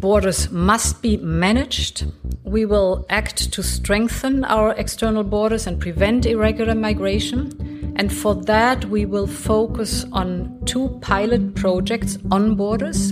borders 0.00 0.50
must 0.50 1.02
be 1.02 1.18
managed. 1.18 2.10
We 2.44 2.64
will 2.64 3.04
act 3.10 3.52
to 3.52 3.62
strengthen 3.62 4.44
our 4.44 4.72
external 4.74 5.22
borders 5.22 5.66
and 5.66 5.78
prevent 5.78 6.26
irregular 6.26 6.74
migration. 6.74 7.94
And 7.96 8.10
for 8.12 8.34
that, 8.46 8.86
we 8.86 9.04
will 9.04 9.26
focus 9.26 10.06
on 10.12 10.62
two 10.64 10.88
pilot 11.02 11.54
projects 11.54 12.16
on 12.30 12.54
borders. 12.54 13.10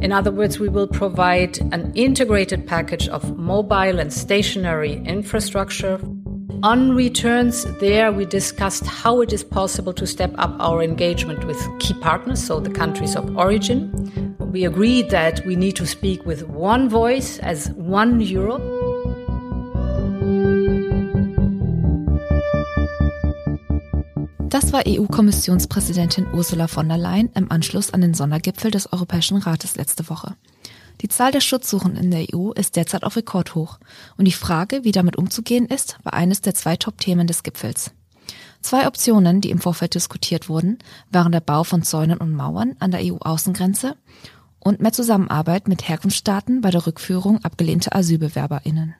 In 0.00 0.10
other 0.10 0.32
words, 0.32 0.58
we 0.58 0.68
will 0.68 0.88
provide 0.88 1.58
an 1.72 1.92
integrated 1.94 2.66
package 2.66 3.08
of 3.08 3.38
mobile 3.38 4.00
and 4.00 4.12
stationary 4.12 4.94
infrastructure. 5.04 6.00
On 6.64 6.96
returns, 6.96 7.64
there 7.78 8.10
we 8.10 8.24
discussed 8.24 8.86
how 8.86 9.20
it 9.20 9.32
is 9.32 9.44
possible 9.44 9.92
to 9.92 10.06
step 10.06 10.34
up 10.38 10.56
our 10.58 10.82
engagement 10.82 11.44
with 11.44 11.60
key 11.78 11.94
partners, 12.00 12.42
so 12.42 12.58
the 12.58 12.70
countries 12.70 13.14
of 13.14 13.36
origin. 13.36 14.33
We 14.54 14.68
agreed 14.68 15.10
that 15.10 15.44
we 15.44 15.56
need 15.56 15.76
to 15.78 15.84
speak 15.84 16.24
with 16.24 16.44
one 16.48 16.88
voice 16.88 17.40
as 17.40 17.72
one 17.76 18.20
Europe. 18.20 18.62
Das 24.48 24.72
war 24.72 24.84
EU-Kommissionspräsidentin 24.86 26.28
Ursula 26.32 26.68
von 26.68 26.88
der 26.88 26.98
Leyen 26.98 27.30
im 27.34 27.50
Anschluss 27.50 27.92
an 27.92 28.00
den 28.00 28.14
Sondergipfel 28.14 28.70
des 28.70 28.92
Europäischen 28.92 29.38
Rates 29.38 29.74
letzte 29.74 30.08
Woche. 30.08 30.36
Die 31.00 31.08
Zahl 31.08 31.32
der 31.32 31.40
Schutzsuchenden 31.40 32.04
in 32.04 32.10
der 32.12 32.26
EU 32.32 32.52
ist 32.52 32.76
derzeit 32.76 33.02
auf 33.02 33.16
Rekordhoch 33.16 33.80
und 34.16 34.26
die 34.26 34.30
Frage, 34.30 34.84
wie 34.84 34.92
damit 34.92 35.16
umzugehen 35.16 35.66
ist, 35.66 35.98
war 36.04 36.14
eines 36.14 36.42
der 36.42 36.54
zwei 36.54 36.76
Top-Themen 36.76 37.26
des 37.26 37.42
Gipfels. 37.42 37.90
Zwei 38.64 38.86
Optionen, 38.86 39.42
die 39.42 39.50
im 39.50 39.58
Vorfeld 39.58 39.94
diskutiert 39.94 40.48
wurden, 40.48 40.78
waren 41.10 41.32
der 41.32 41.40
Bau 41.40 41.64
von 41.64 41.82
Zäunen 41.82 42.16
und 42.16 42.32
Mauern 42.32 42.76
an 42.78 42.92
der 42.92 43.00
EU-Außengrenze 43.02 43.96
und 44.64 44.80
mehr 44.80 44.92
Zusammenarbeit 44.92 45.68
mit 45.68 45.88
Herkunftsstaaten 45.88 46.60
bei 46.60 46.70
der 46.70 46.86
Rückführung 46.86 47.44
abgelehnter 47.44 47.94
Asylbewerberinnen. 47.94 48.96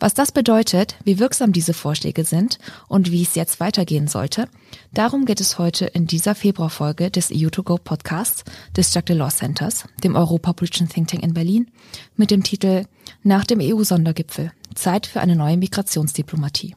Was 0.00 0.14
das 0.14 0.32
bedeutet, 0.32 0.96
wie 1.04 1.18
wirksam 1.18 1.52
diese 1.52 1.74
Vorschläge 1.74 2.24
sind 2.24 2.58
und 2.88 3.10
wie 3.10 3.22
es 3.22 3.34
jetzt 3.34 3.60
weitergehen 3.60 4.08
sollte, 4.08 4.48
darum 4.92 5.26
geht 5.26 5.42
es 5.42 5.58
heute 5.58 5.84
in 5.84 6.06
dieser 6.06 6.34
Februarfolge 6.34 7.10
des 7.10 7.30
EU2Go 7.30 7.78
Podcasts 7.78 8.44
des 8.74 8.94
Jacques 8.94 9.14
Delors 9.14 9.36
Centers, 9.36 9.84
dem 10.02 10.16
europapolitischen 10.16 10.88
Think 10.88 11.08
Tank 11.08 11.22
in 11.22 11.34
Berlin, 11.34 11.70
mit 12.16 12.30
dem 12.30 12.42
Titel 12.42 12.86
Nach 13.22 13.44
dem 13.44 13.60
EU-Sondergipfel. 13.60 14.52
Zeit 14.74 15.06
für 15.06 15.20
eine 15.20 15.36
neue 15.36 15.58
Migrationsdiplomatie. 15.58 16.74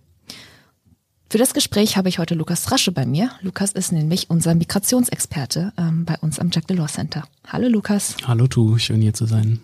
Für 1.33 1.39
das 1.39 1.55
Gespräch 1.55 1.97
habe 1.97 2.09
ich 2.09 2.19
heute 2.19 2.35
Lukas 2.35 2.71
Rasche 2.71 2.91
bei 2.91 3.07
mir. 3.07 3.31
Lukas 3.41 3.71
ist 3.71 3.91
nämlich 3.91 4.29
unser 4.29 4.53
Migrationsexperte 4.53 5.73
ähm, 5.79 6.05
bei 6.05 6.15
uns 6.19 6.37
am 6.37 6.51
Jacques 6.51 6.67
Delors 6.67 6.93
Center. 6.93 7.23
Hallo 7.47 7.69
Lukas. 7.69 8.15
Hallo 8.27 8.45
Tu, 8.45 8.77
schön 8.77 9.01
hier 9.01 9.15
zu 9.15 9.25
sein. 9.25 9.59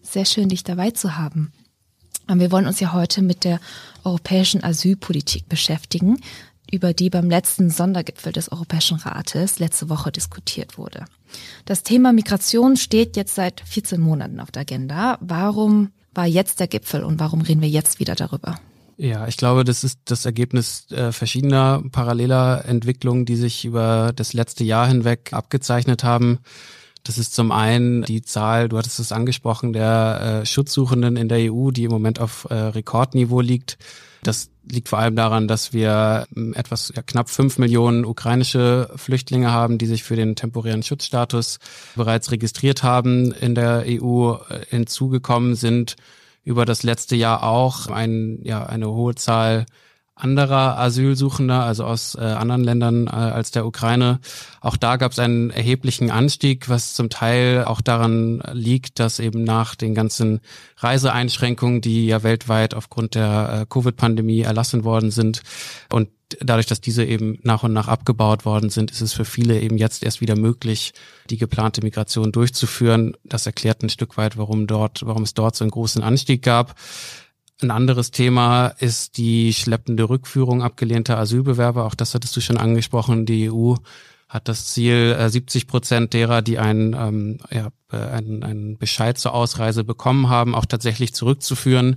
Sehr 0.00 0.24
schön, 0.24 0.48
dich 0.48 0.62
dabei 0.62 0.92
zu 0.92 1.16
haben. 1.16 1.50
Wir 2.32 2.52
wollen 2.52 2.68
uns 2.68 2.78
ja 2.78 2.92
heute 2.92 3.22
mit 3.22 3.42
der 3.42 3.58
europäischen 4.04 4.62
Asylpolitik 4.62 5.48
beschäftigen, 5.48 6.20
über 6.70 6.92
die 6.92 7.10
beim 7.10 7.28
letzten 7.28 7.68
Sondergipfel 7.68 8.30
des 8.30 8.52
Europäischen 8.52 8.98
Rates 8.98 9.58
letzte 9.58 9.88
Woche 9.88 10.12
diskutiert 10.12 10.78
wurde. 10.78 11.04
Das 11.64 11.82
Thema 11.82 12.12
Migration 12.12 12.76
steht 12.76 13.16
jetzt 13.16 13.34
seit 13.34 13.60
14 13.62 14.00
Monaten 14.00 14.38
auf 14.38 14.52
der 14.52 14.62
Agenda. 14.62 15.18
Warum 15.20 15.90
war 16.14 16.26
jetzt 16.26 16.60
der 16.60 16.68
Gipfel 16.68 17.02
und 17.02 17.18
warum 17.18 17.40
reden 17.40 17.60
wir 17.60 17.68
jetzt 17.68 17.98
wieder 17.98 18.14
darüber? 18.14 18.60
Ja, 19.00 19.28
ich 19.28 19.36
glaube, 19.36 19.62
das 19.62 19.84
ist 19.84 20.00
das 20.06 20.24
Ergebnis 20.24 20.90
äh, 20.90 21.12
verschiedener 21.12 21.84
paralleler 21.92 22.64
Entwicklungen, 22.64 23.26
die 23.26 23.36
sich 23.36 23.64
über 23.64 24.12
das 24.14 24.32
letzte 24.32 24.64
Jahr 24.64 24.88
hinweg 24.88 25.32
abgezeichnet 25.32 26.02
haben. 26.02 26.40
Das 27.04 27.16
ist 27.16 27.32
zum 27.32 27.52
einen 27.52 28.02
die 28.02 28.22
Zahl, 28.22 28.68
du 28.68 28.76
hattest 28.76 28.98
es 28.98 29.12
angesprochen, 29.12 29.72
der 29.72 30.40
äh, 30.42 30.46
Schutzsuchenden 30.46 31.16
in 31.16 31.28
der 31.28 31.52
EU, 31.52 31.70
die 31.70 31.84
im 31.84 31.92
Moment 31.92 32.20
auf 32.20 32.48
äh, 32.50 32.54
Rekordniveau 32.54 33.40
liegt. 33.40 33.78
Das 34.24 34.50
liegt 34.68 34.88
vor 34.88 34.98
allem 34.98 35.14
daran, 35.14 35.46
dass 35.46 35.72
wir 35.72 36.26
ähm, 36.36 36.52
etwas 36.54 36.92
ja, 36.94 37.02
knapp 37.02 37.30
fünf 37.30 37.56
Millionen 37.58 38.04
ukrainische 38.04 38.90
Flüchtlinge 38.96 39.52
haben, 39.52 39.78
die 39.78 39.86
sich 39.86 40.02
für 40.02 40.16
den 40.16 40.34
temporären 40.34 40.82
Schutzstatus 40.82 41.60
bereits 41.94 42.32
registriert 42.32 42.82
haben 42.82 43.30
in 43.30 43.54
der 43.54 43.84
EU. 43.86 44.34
Äh, 44.50 44.66
hinzugekommen 44.70 45.54
sind 45.54 45.94
über 46.48 46.64
das 46.64 46.82
letzte 46.82 47.14
Jahr 47.14 47.42
auch 47.42 47.88
ein, 47.88 48.38
ja, 48.42 48.64
eine 48.64 48.90
hohe 48.90 49.14
Zahl 49.14 49.66
anderer 50.18 50.78
Asylsuchender, 50.78 51.62
also 51.62 51.84
aus 51.84 52.14
äh, 52.14 52.20
anderen 52.20 52.64
Ländern 52.64 53.06
äh, 53.06 53.10
als 53.10 53.50
der 53.50 53.66
Ukraine. 53.66 54.20
Auch 54.60 54.76
da 54.76 54.96
gab 54.96 55.12
es 55.12 55.18
einen 55.18 55.50
erheblichen 55.50 56.10
Anstieg, 56.10 56.68
was 56.68 56.94
zum 56.94 57.10
Teil 57.10 57.64
auch 57.64 57.80
daran 57.80 58.42
liegt, 58.52 58.98
dass 58.98 59.20
eben 59.20 59.44
nach 59.44 59.74
den 59.74 59.94
ganzen 59.94 60.40
Reiseeinschränkungen, 60.78 61.80
die 61.80 62.06
ja 62.06 62.22
weltweit 62.22 62.74
aufgrund 62.74 63.14
der 63.14 63.60
äh, 63.62 63.66
Covid-Pandemie 63.68 64.42
erlassen 64.42 64.84
worden 64.84 65.10
sind 65.10 65.42
und 65.92 66.08
dadurch, 66.40 66.66
dass 66.66 66.80
diese 66.80 67.04
eben 67.04 67.38
nach 67.42 67.62
und 67.62 67.72
nach 67.72 67.88
abgebaut 67.88 68.44
worden 68.44 68.70
sind, 68.70 68.90
ist 68.90 69.00
es 69.00 69.12
für 69.12 69.24
viele 69.24 69.60
eben 69.60 69.78
jetzt 69.78 70.02
erst 70.02 70.20
wieder 70.20 70.36
möglich, 70.36 70.92
die 71.30 71.38
geplante 71.38 71.82
Migration 71.82 72.32
durchzuführen. 72.32 73.16
Das 73.24 73.46
erklärt 73.46 73.82
ein 73.82 73.88
Stück 73.88 74.16
weit, 74.16 74.36
warum 74.36 74.66
dort, 74.66 75.06
warum 75.06 75.22
es 75.22 75.34
dort 75.34 75.56
so 75.56 75.64
einen 75.64 75.70
großen 75.70 76.02
Anstieg 76.02 76.42
gab. 76.42 76.74
Ein 77.60 77.72
anderes 77.72 78.12
Thema 78.12 78.68
ist 78.78 79.16
die 79.16 79.52
schleppende 79.52 80.08
Rückführung 80.08 80.62
abgelehnter 80.62 81.18
Asylbewerber. 81.18 81.84
Auch 81.86 81.96
das 81.96 82.14
hattest 82.14 82.36
du 82.36 82.40
schon 82.40 82.56
angesprochen. 82.56 83.26
Die 83.26 83.50
EU 83.50 83.74
hat 84.28 84.46
das 84.46 84.66
Ziel, 84.66 85.16
70 85.28 85.62
äh, 85.62 85.66
Prozent 85.66 86.14
derer, 86.14 86.40
die 86.40 86.58
einen, 86.58 86.94
ähm, 86.94 87.38
ja, 87.50 87.70
äh, 87.90 87.96
einen, 87.96 88.44
einen 88.44 88.78
Bescheid 88.78 89.18
zur 89.18 89.34
Ausreise 89.34 89.82
bekommen 89.82 90.28
haben, 90.28 90.54
auch 90.54 90.66
tatsächlich 90.66 91.14
zurückzuführen. 91.14 91.96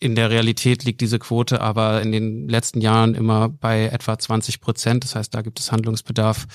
In 0.00 0.14
der 0.14 0.30
Realität 0.30 0.84
liegt 0.84 1.00
diese 1.00 1.18
Quote 1.18 1.60
aber 1.60 2.00
in 2.00 2.12
den 2.12 2.48
letzten 2.48 2.80
Jahren 2.80 3.14
immer 3.14 3.48
bei 3.48 3.86
etwa 3.86 4.18
20 4.18 4.60
Prozent. 4.60 5.04
Das 5.04 5.16
heißt, 5.16 5.34
da 5.34 5.42
gibt 5.42 5.58
es 5.60 5.72
Handlungsbedarf. 5.72 6.46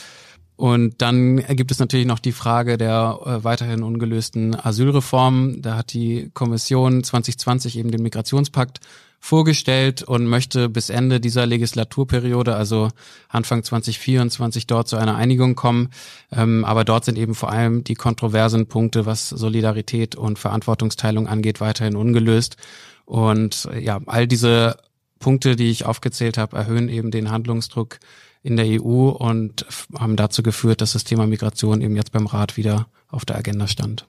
Und 0.55 1.01
dann 1.01 1.37
gibt 1.37 1.71
es 1.71 1.79
natürlich 1.79 2.05
noch 2.05 2.19
die 2.19 2.31
Frage 2.31 2.77
der 2.77 3.19
äh, 3.25 3.43
weiterhin 3.43 3.83
ungelösten 3.83 4.55
Asylreform. 4.55 5.61
Da 5.61 5.77
hat 5.77 5.93
die 5.93 6.29
Kommission 6.33 7.03
2020 7.03 7.77
eben 7.77 7.91
den 7.91 8.03
Migrationspakt 8.03 8.79
vorgestellt 9.19 10.03
und 10.03 10.27
möchte 10.27 10.67
bis 10.67 10.89
Ende 10.89 11.21
dieser 11.21 11.45
Legislaturperiode, 11.45 12.55
also 12.55 12.89
Anfang 13.29 13.63
2024, 13.63 14.67
dort 14.67 14.89
zu 14.89 14.97
einer 14.97 15.15
Einigung 15.15 15.55
kommen. 15.55 15.91
Ähm, 16.29 16.65
aber 16.65 16.83
dort 16.83 17.05
sind 17.05 17.17
eben 17.17 17.33
vor 17.33 17.49
allem 17.49 17.85
die 17.85 17.95
kontroversen 17.95 18.67
Punkte, 18.67 19.05
was 19.05 19.29
Solidarität 19.29 20.15
und 20.15 20.39
Verantwortungsteilung 20.39 21.27
angeht, 21.27 21.61
weiterhin 21.61 21.95
ungelöst. 21.95 22.57
Und 23.05 23.69
äh, 23.71 23.79
ja, 23.79 24.01
all 24.05 24.27
diese 24.27 24.75
Punkte, 25.23 25.55
die 25.55 25.71
ich 25.71 25.85
aufgezählt 25.85 26.37
habe, 26.37 26.55
erhöhen 26.55 26.87
eben 26.87 27.09
den 27.09 27.31
Handlungsdruck 27.31 27.97
in 28.43 28.57
der 28.57 28.65
EU 28.67 29.09
und 29.09 29.65
haben 29.97 30.15
dazu 30.15 30.43
geführt, 30.43 30.81
dass 30.81 30.93
das 30.93 31.05
Thema 31.05 31.25
Migration 31.25 31.81
eben 31.81 31.95
jetzt 31.95 32.11
beim 32.11 32.27
Rat 32.27 32.57
wieder 32.57 32.87
auf 33.09 33.25
der 33.25 33.37
Agenda 33.37 33.67
stand. 33.67 34.05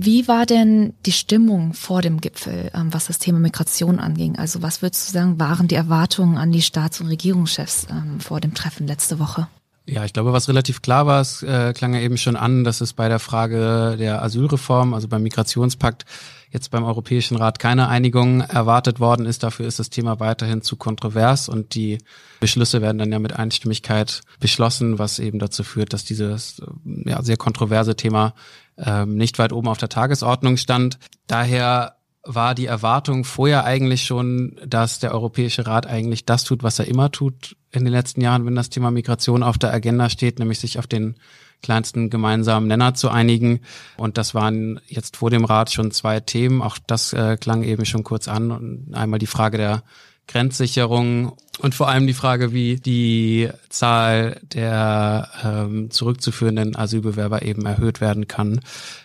Wie 0.00 0.28
war 0.28 0.46
denn 0.46 0.94
die 1.06 1.12
Stimmung 1.12 1.74
vor 1.74 2.02
dem 2.02 2.20
Gipfel, 2.20 2.70
ähm, 2.72 2.94
was 2.94 3.06
das 3.06 3.18
Thema 3.18 3.40
Migration 3.40 3.98
anging? 3.98 4.36
Also 4.36 4.62
was 4.62 4.80
würdest 4.80 5.08
du 5.08 5.12
sagen, 5.12 5.40
waren 5.40 5.66
die 5.66 5.74
Erwartungen 5.74 6.38
an 6.38 6.52
die 6.52 6.62
Staats- 6.62 7.00
und 7.00 7.08
Regierungschefs 7.08 7.88
ähm, 7.90 8.20
vor 8.20 8.40
dem 8.40 8.54
Treffen 8.54 8.86
letzte 8.86 9.18
Woche? 9.18 9.48
Ja, 9.90 10.04
ich 10.04 10.12
glaube, 10.12 10.34
was 10.34 10.50
relativ 10.50 10.82
klar 10.82 11.06
war, 11.06 11.22
es 11.22 11.42
äh, 11.42 11.72
klang 11.72 11.94
ja 11.94 12.00
eben 12.00 12.18
schon 12.18 12.36
an, 12.36 12.62
dass 12.62 12.82
es 12.82 12.92
bei 12.92 13.08
der 13.08 13.18
Frage 13.18 13.96
der 13.98 14.22
Asylreform, 14.22 14.92
also 14.92 15.08
beim 15.08 15.22
Migrationspakt, 15.22 16.04
jetzt 16.50 16.70
beim 16.70 16.84
Europäischen 16.84 17.38
Rat 17.38 17.58
keine 17.58 17.88
Einigung 17.88 18.42
erwartet 18.42 19.00
worden 19.00 19.24
ist. 19.24 19.42
Dafür 19.44 19.66
ist 19.66 19.78
das 19.78 19.88
Thema 19.88 20.20
weiterhin 20.20 20.60
zu 20.60 20.76
kontrovers 20.76 21.48
und 21.48 21.74
die 21.74 21.98
Beschlüsse 22.38 22.82
werden 22.82 22.98
dann 22.98 23.10
ja 23.10 23.18
mit 23.18 23.32
Einstimmigkeit 23.32 24.20
beschlossen, 24.40 24.98
was 24.98 25.18
eben 25.18 25.38
dazu 25.38 25.64
führt, 25.64 25.94
dass 25.94 26.04
dieses 26.04 26.60
ja, 26.84 27.22
sehr 27.22 27.38
kontroverse 27.38 27.96
Thema 27.96 28.34
ähm, 28.76 29.16
nicht 29.16 29.38
weit 29.38 29.54
oben 29.54 29.68
auf 29.68 29.78
der 29.78 29.88
Tagesordnung 29.88 30.58
stand. 30.58 30.98
Daher 31.28 31.97
war 32.24 32.54
die 32.54 32.66
Erwartung 32.66 33.24
vorher 33.24 33.64
eigentlich 33.64 34.04
schon, 34.04 34.60
dass 34.66 34.98
der 34.98 35.12
Europäische 35.12 35.66
Rat 35.66 35.86
eigentlich 35.86 36.26
das 36.26 36.44
tut, 36.44 36.62
was 36.62 36.78
er 36.78 36.86
immer 36.86 37.10
tut 37.10 37.56
in 37.70 37.84
den 37.84 37.92
letzten 37.92 38.20
Jahren, 38.20 38.44
wenn 38.46 38.54
das 38.54 38.70
Thema 38.70 38.90
Migration 38.90 39.42
auf 39.42 39.58
der 39.58 39.72
Agenda 39.72 40.10
steht, 40.10 40.38
nämlich 40.38 40.58
sich 40.58 40.78
auf 40.78 40.86
den 40.86 41.16
kleinsten 41.62 42.10
gemeinsamen 42.10 42.68
Nenner 42.68 42.94
zu 42.94 43.08
einigen. 43.08 43.60
Und 43.96 44.18
das 44.18 44.34
waren 44.34 44.80
jetzt 44.86 45.16
vor 45.16 45.30
dem 45.30 45.44
Rat 45.44 45.72
schon 45.72 45.90
zwei 45.90 46.20
Themen. 46.20 46.62
Auch 46.62 46.78
das 46.86 47.12
äh, 47.12 47.36
klang 47.36 47.62
eben 47.62 47.84
schon 47.84 48.04
kurz 48.04 48.28
an. 48.28 48.50
Und 48.50 48.94
einmal 48.94 49.18
die 49.18 49.26
Frage 49.26 49.58
der 49.58 49.82
Grenzsicherung 50.28 51.32
und 51.60 51.74
vor 51.74 51.88
allem 51.88 52.06
die 52.06 52.14
Frage, 52.14 52.52
wie 52.52 52.76
die 52.76 53.48
Zahl 53.68 54.40
der 54.42 55.28
ähm, 55.42 55.90
zurückzuführenden 55.90 56.76
Asylbewerber 56.76 57.42
eben 57.42 57.66
erhöht 57.66 58.00
werden 58.00 58.28
kann. 58.28 58.60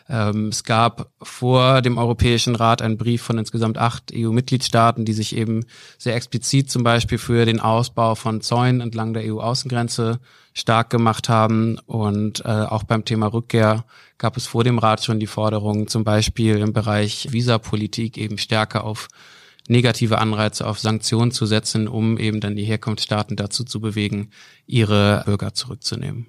Ähm, 0.08 0.50
es 0.50 0.64
gab 0.64 1.10
vor 1.22 1.82
dem 1.82 1.98
Europäischen 1.98 2.56
Rat 2.56 2.84
einen 2.84 2.98
Brief 2.98 3.24
von 3.24 3.40
insgesamt 3.40 3.80
acht 3.80 4.12
EU-Mitgliedstaaten, 4.14 5.04
die 5.04 5.14
sich 5.14 5.36
eben 5.36 5.66
sehr 5.98 6.16
explizit 6.16 6.70
zum 6.70 6.84
Beispiel 6.84 7.18
für 7.18 7.46
den 7.46 7.60
Ausbau 7.60 8.14
von 8.14 8.42
Zäunen 8.42 8.82
entlang 8.82 9.14
der 9.14 9.24
EU-Außengrenze 9.34 10.20
stark 10.54 10.92
gemacht 10.92 11.30
haben. 11.30 11.80
Und 11.88 12.46
äh, 12.46 12.50
auch 12.50 12.84
beim 12.84 13.04
Thema 13.04 13.28
Rückkehr 13.28 13.86
gab 14.20 14.38
es 14.38 14.46
vor 14.46 14.64
dem 14.64 14.78
Rat 14.78 15.04
schon 15.04 15.20
die 15.20 15.28
Forderung, 15.28 15.88
zum 15.88 16.04
Beispiel 16.04 16.58
im 16.58 16.74
Bereich 16.74 17.30
Visapolitik 17.32 18.20
eben 18.20 18.38
stärker 18.38 18.84
auf 18.84 19.08
negative 19.68 20.18
Anreize 20.18 20.68
auf 20.68 20.80
Sanktionen 20.80 21.32
zu 21.32 21.46
setzen, 21.46 21.88
um 21.88 22.18
eben 22.18 22.40
dann 22.42 22.56
die 22.56 22.66
Herkunftsstaaten 22.66 23.36
dazu 23.36 23.64
zu 23.64 23.80
bewegen, 23.80 24.30
ihre 24.66 25.24
Bürger 25.26 25.54
zurückzunehmen. 25.54 26.28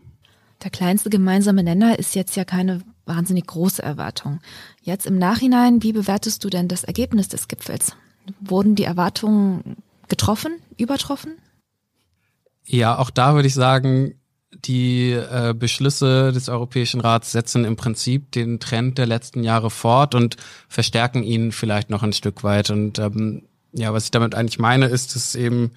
Der 0.63 0.71
kleinste 0.71 1.11
gemeinsame 1.11 1.63
Nenner 1.63 1.99
ist 1.99 2.15
jetzt 2.15 2.37
ja 2.37 2.45
keine 2.45 2.83
wahnsinnig 3.07 3.47
große 3.47 3.83
Erwartung. 3.83 4.41
Jetzt 4.83 5.07
im 5.07 5.19
Nachhinein, 5.19 5.83
wie 5.83 5.93
bewertest 5.93 6.43
du 6.45 6.49
denn 6.49 6.69
das 6.69 6.85
Ergebnis 6.85 7.29
des 7.29 7.49
Gipfels? 7.49 7.97
Wurden 8.41 8.75
die 8.75 8.85
Erwartungen 8.85 9.77
getroffen, 10.09 10.57
übertroffen? 10.79 11.33
Ja, 12.67 12.99
auch 12.99 13.11
da 13.11 13.35
würde 13.35 13.49
ich 13.49 13.55
sagen, 13.55 14.15
die 14.65 15.13
äh, 15.13 15.55
Beschlüsse 15.57 16.33
des 16.33 16.49
Europäischen 16.49 17.01
Rats 17.01 17.33
setzen 17.33 17.65
im 17.65 17.77
Prinzip 17.77 18.33
den 18.33 18.61
Trend 18.61 18.99
der 18.99 19.07
letzten 19.07 19.43
Jahre 19.43 19.71
fort 19.71 20.15
und 20.15 20.37
verstärken 20.69 21.23
ihn 21.23 21.53
vielleicht 21.53 21.91
noch 21.91 22.03
ein 22.03 22.13
Stück 22.13 22.45
weit. 22.45 22.71
Und 22.71 22.99
ähm, 22.99 23.43
ja, 23.73 23.93
was 23.93 24.05
ich 24.05 24.11
damit 24.11 24.35
eigentlich 24.35 24.59
meine, 24.59 24.87
ist, 24.87 25.15
dass 25.15 25.35
eben 25.35 25.73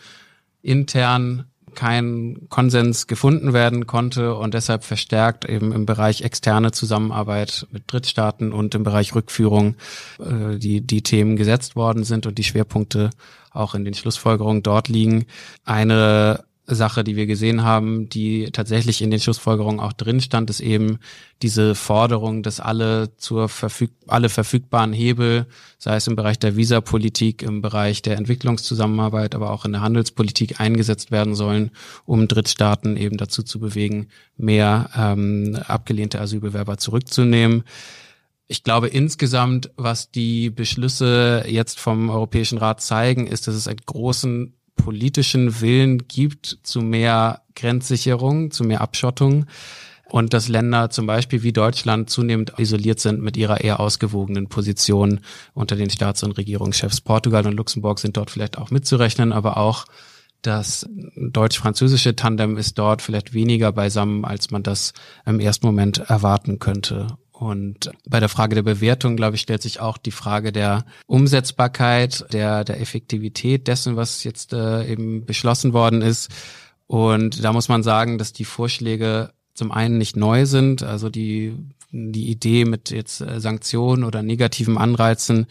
intern 0.62 1.46
kein 1.78 2.48
Konsens 2.50 3.06
gefunden 3.06 3.54
werden 3.54 3.86
konnte 3.86 4.34
und 4.34 4.56
deshalb 4.56 4.84
verstärkt 4.84 5.46
eben 5.46 5.72
im 5.72 5.86
Bereich 5.86 6.22
externe 6.22 6.72
Zusammenarbeit 6.72 7.68
mit 7.72 7.84
Drittstaaten 7.86 8.52
und 8.52 8.74
im 8.74 8.84
Bereich 8.84 9.14
Rückführung 9.14 9.76
äh, 10.20 10.58
die, 10.58 10.82
die 10.82 11.04
Themen 11.04 11.36
gesetzt 11.36 11.76
worden 11.76 12.04
sind 12.04 12.26
und 12.26 12.40
die 12.40 12.44
Schwerpunkte 12.44 13.12
auch 13.52 13.76
in 13.76 13.86
den 13.86 13.94
Schlussfolgerungen 13.94 14.64
dort 14.64 14.88
liegen. 14.88 15.26
Eine 15.66 16.46
Sache, 16.76 17.04
die 17.04 17.16
wir 17.16 17.28
gesehen 17.28 17.64
haben, 17.64 18.10
die 18.10 18.50
tatsächlich 18.52 19.02
in 19.02 19.10
den 19.10 19.22
Schlussfolgerungen 19.22 19.80
auch 19.80 19.94
drin 19.94 20.20
stand, 20.20 20.50
ist 20.50 20.60
eben 20.60 21.00
diese 21.42 21.76
Forderung, 21.76 22.44
dass 22.44 22.60
alle 22.60 23.16
zur 23.18 23.48
verfüg 23.48 23.92
alle 24.06 24.30
verfügbaren 24.30 24.94
Hebel, 24.94 25.46
sei 25.78 25.96
es 25.96 26.08
im 26.08 26.16
Bereich 26.16 26.40
der 26.40 26.58
Visapolitik, 26.58 27.42
im 27.42 27.62
Bereich 27.62 28.02
der 28.02 28.18
Entwicklungszusammenarbeit, 28.18 29.36
aber 29.36 29.52
auch 29.52 29.66
in 29.66 29.74
der 29.74 29.82
Handelspolitik 29.82 30.60
eingesetzt 30.60 31.12
werden 31.12 31.36
sollen, 31.36 31.72
um 32.06 32.28
Drittstaaten 32.28 32.98
eben 32.98 33.18
dazu 33.18 33.44
zu 33.44 33.60
bewegen, 33.60 34.08
mehr 34.36 34.90
ähm, 34.96 35.58
abgelehnte 35.68 36.20
Asylbewerber 36.20 36.78
zurückzunehmen. 36.78 37.64
Ich 38.48 38.64
glaube 38.64 38.88
insgesamt, 38.88 39.72
was 39.76 40.12
die 40.12 40.50
Beschlüsse 40.50 41.44
jetzt 41.48 41.80
vom 41.80 42.10
Europäischen 42.10 42.58
Rat 42.58 42.82
zeigen, 42.82 43.28
ist, 43.28 43.48
dass 43.48 43.56
es 43.56 43.68
einen 43.68 43.82
großen 43.86 44.54
politischen 44.78 45.60
Willen 45.60 46.08
gibt 46.08 46.60
zu 46.64 46.82
mehr 46.82 47.42
Grenzsicherung, 47.56 48.52
zu 48.52 48.64
mehr 48.64 48.82
Abschottung 48.82 49.46
und 50.10 50.34
dass 50.34 50.48
Länder 50.48 50.90
zum 50.90 51.06
Beispiel 51.06 51.44
wie 51.44 51.52
Deutschland 51.52 52.10
zunehmend 52.10 52.54
isoliert 52.58 53.00
sind 53.00 53.22
mit 53.22 53.36
ihrer 53.36 53.62
eher 53.62 53.80
ausgewogenen 53.80 54.48
Position 54.48 55.20
unter 55.54 55.76
den 55.76 55.90
Staats- 55.90 56.24
und 56.24 56.38
Regierungschefs. 56.38 57.02
Portugal 57.02 57.46
und 57.46 57.54
Luxemburg 57.54 58.00
sind 58.00 58.16
dort 58.18 58.32
vielleicht 58.32 58.58
auch 58.58 58.72
mitzurechnen, 58.72 59.34
aber 59.34 59.58
auch 59.58 59.86
das 60.42 60.88
deutsch-französische 61.16 62.16
Tandem 62.16 62.58
ist 62.58 62.78
dort 62.78 63.02
vielleicht 63.02 63.34
weniger 63.34 63.72
beisammen, 63.72 64.24
als 64.24 64.52
man 64.52 64.64
das 64.64 64.94
im 65.26 65.40
ersten 65.40 65.66
Moment 65.66 65.98
erwarten 65.98 66.60
könnte. 66.60 67.08
Und 67.40 67.92
bei 68.10 68.20
der 68.20 68.30
Frage 68.30 68.56
der 68.56 68.64
Bewertung, 68.64 69.16
glaube 69.16 69.36
ich, 69.36 69.42
stellt 69.42 69.62
sich 69.62 69.80
auch 69.80 70.00
die 70.00 70.12
Frage 70.12 70.52
der 70.52 70.86
Umsetzbarkeit, 71.06 72.26
der, 72.34 72.64
der 72.64 72.82
Effektivität 72.82 73.68
dessen, 73.68 73.96
was 73.96 74.24
jetzt 74.24 74.54
äh, 74.54 74.88
eben 74.92 75.24
beschlossen 75.24 75.72
worden 75.72 76.02
ist. 76.02 76.32
Und 76.88 77.44
da 77.44 77.54
muss 77.54 77.70
man 77.70 77.84
sagen, 77.84 78.18
dass 78.18 78.34
die 78.34 78.46
Vorschläge 78.46 79.30
zum 79.54 79.72
einen 79.72 80.00
nicht 80.00 80.16
neu 80.16 80.48
sind, 80.48 80.82
also 80.82 81.10
die, 81.12 81.56
die 81.92 82.32
Idee 82.32 82.66
mit 82.66 82.90
jetzt 82.90 83.22
äh, 83.22 83.40
Sanktionen 83.40 84.04
oder 84.04 84.24
negativen 84.24 84.80
Anreizen 84.80 85.46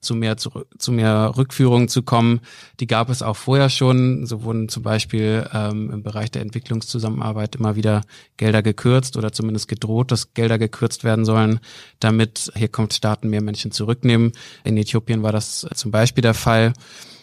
zu 0.00 0.14
mehr, 0.14 0.36
zu, 0.36 0.50
zu 0.78 0.92
mehr 0.92 1.32
Rückführungen 1.36 1.88
zu 1.88 2.02
kommen. 2.02 2.40
Die 2.80 2.86
gab 2.86 3.10
es 3.10 3.22
auch 3.22 3.36
vorher 3.36 3.68
schon. 3.68 4.26
So 4.26 4.42
wurden 4.42 4.68
zum 4.68 4.82
Beispiel 4.82 5.48
ähm, 5.52 5.90
im 5.90 6.02
Bereich 6.02 6.30
der 6.30 6.42
Entwicklungszusammenarbeit 6.42 7.56
immer 7.56 7.76
wieder 7.76 8.02
Gelder 8.36 8.62
gekürzt 8.62 9.16
oder 9.16 9.32
zumindest 9.32 9.68
gedroht, 9.68 10.12
dass 10.12 10.34
Gelder 10.34 10.58
gekürzt 10.58 11.02
werden 11.02 11.24
sollen, 11.24 11.60
damit 11.98 12.52
Herkunftsstaaten 12.54 13.28
mehr 13.28 13.42
Menschen 13.42 13.72
zurücknehmen. 13.72 14.32
In 14.64 14.76
Äthiopien 14.76 15.22
war 15.22 15.32
das 15.32 15.66
zum 15.74 15.90
Beispiel 15.90 16.22
der 16.22 16.34
Fall. 16.34 16.72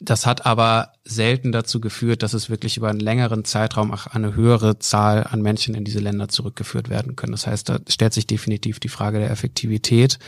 Das 0.01 0.25
hat 0.25 0.45
aber 0.45 0.91
selten 1.05 1.51
dazu 1.51 1.79
geführt, 1.79 2.23
dass 2.23 2.33
es 2.33 2.49
wirklich 2.49 2.75
über 2.75 2.89
einen 2.89 2.99
längeren 2.99 3.45
Zeitraum 3.45 3.93
auch 3.93 4.07
eine 4.07 4.35
höhere 4.35 4.79
Zahl 4.79 5.25
an 5.29 5.41
Menschen 5.41 5.75
in 5.75 5.85
diese 5.85 5.99
Länder 5.99 6.27
zurückgeführt 6.27 6.89
werden 6.89 7.15
können. 7.15 7.31
Das 7.31 7.47
heißt, 7.47 7.69
da 7.69 7.79
stellt 7.87 8.13
sich 8.13 8.27
definitiv 8.27 8.79
die 8.79 8.89
Frage 8.89 9.19
der 9.19 9.31
Effektivität. 9.31 10.19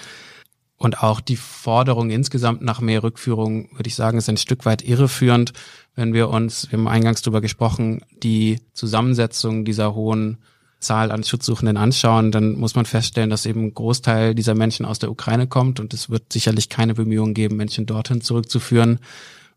Und 0.78 1.02
auch 1.02 1.22
die 1.22 1.38
Forderung 1.38 2.12
insgesamt 2.12 2.62
nach 2.62 2.82
mehr 2.82 3.02
Rückführung, 3.02 3.70
würde 3.72 3.88
ich 3.88 3.96
sagen, 3.96 4.18
ist 4.18 4.30
ein 4.30 4.38
Stück 4.38 4.66
weit 4.66 4.84
irreführend, 4.84 5.54
wenn 5.96 6.14
wir 6.14 6.30
uns, 6.30 6.72
wir 6.72 6.78
haben 6.78 6.88
eingangs 6.88 7.24
darüber 7.24 7.42
gesprochen, 7.42 8.02
die 8.22 8.62
Zusammensetzung 8.74 9.66
dieser 9.66 9.96
hohen 9.96 10.38
Zahl 10.80 11.12
an 11.12 11.24
Schutzsuchenden 11.24 11.76
anschauen, 11.76 12.32
dann 12.32 12.54
muss 12.60 12.76
man 12.76 12.86
feststellen, 12.86 13.32
dass 13.32 13.48
eben 13.48 13.66
ein 13.66 13.74
Großteil 13.74 14.36
dieser 14.36 14.54
Menschen 14.54 14.86
aus 14.86 15.00
der 15.00 15.10
Ukraine 15.10 15.48
kommt 15.48 15.80
und 15.80 15.94
es 15.96 16.12
wird 16.12 16.32
sicherlich 16.32 16.70
keine 16.70 16.94
Bemühungen 16.94 17.34
geben, 17.34 17.58
Menschen 17.58 17.88
dorthin 17.88 18.22
zurückzuführen. 18.22 19.00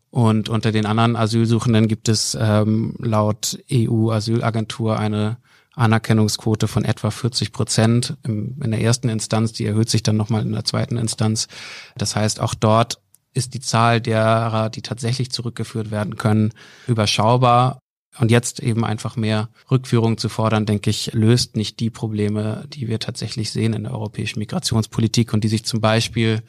Und 0.09 0.49
unter 0.49 0.71
den 0.71 0.87
anderen 0.87 1.15
Asylsuchenden 1.15 1.87
gibt 1.87 2.09
es 2.09 2.35
ähm, 2.39 2.95
laut 2.97 3.59
EU-Asylagentur 3.71 4.97
eine 4.97 5.37
Anerkennungsquote 5.75 6.67
von 6.67 6.83
etwa 6.83 7.11
40 7.11 7.53
Prozent 7.53 8.17
in 8.23 8.59
der 8.59 8.81
ersten 8.81 9.09
Instanz. 9.09 9.53
Die 9.53 9.65
erhöht 9.65 9.89
sich 9.89 10.03
dann 10.03 10.17
nochmal 10.17 10.41
in 10.41 10.51
der 10.51 10.65
zweiten 10.65 10.97
Instanz. 10.97 11.47
Das 11.95 12.15
heißt, 12.15 12.39
auch 12.39 12.53
dort 12.53 13.01
ist 13.33 13.53
die 13.53 13.61
Zahl 13.61 14.01
derer, 14.01 14.69
die 14.69 14.81
tatsächlich 14.81 15.31
zurückgeführt 15.31 15.91
werden 15.91 16.17
können, 16.17 16.53
überschaubar. 16.87 17.79
Und 18.19 18.29
jetzt 18.29 18.59
eben 18.59 18.83
einfach 18.83 19.15
mehr 19.15 19.49
Rückführung 19.69 20.17
zu 20.17 20.27
fordern, 20.27 20.65
denke 20.65 20.89
ich, 20.89 21.13
löst 21.13 21.55
nicht 21.55 21.79
die 21.79 21.89
Probleme, 21.89 22.65
die 22.67 22.89
wir 22.89 22.99
tatsächlich 22.99 23.51
sehen 23.51 23.71
in 23.71 23.83
der 23.83 23.93
europäischen 23.93 24.39
Migrationspolitik 24.39 25.33
und 25.33 25.45
die 25.45 25.47
sich 25.47 25.63
zum 25.63 25.79
Beispiel 25.79 26.43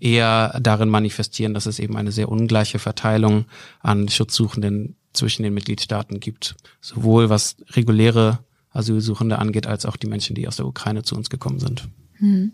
eher 0.00 0.58
darin 0.60 0.88
manifestieren, 0.88 1.54
dass 1.54 1.66
es 1.66 1.78
eben 1.78 1.96
eine 1.96 2.10
sehr 2.10 2.28
ungleiche 2.28 2.80
Verteilung 2.80 3.44
an 3.80 4.08
Schutzsuchenden 4.08 4.96
zwischen 5.12 5.44
den 5.44 5.54
Mitgliedstaaten 5.54 6.18
gibt. 6.18 6.56
Sowohl 6.80 7.30
was 7.30 7.56
reguläre 7.70 8.40
Asylsuchende 8.76 9.38
angeht, 9.38 9.66
als 9.66 9.86
auch 9.86 9.96
die 9.96 10.06
Menschen, 10.06 10.34
die 10.34 10.48
aus 10.48 10.56
der 10.56 10.66
Ukraine 10.66 11.02
zu 11.02 11.16
uns 11.16 11.30
gekommen 11.30 11.60
sind. 11.60 11.88
Hm. 12.14 12.52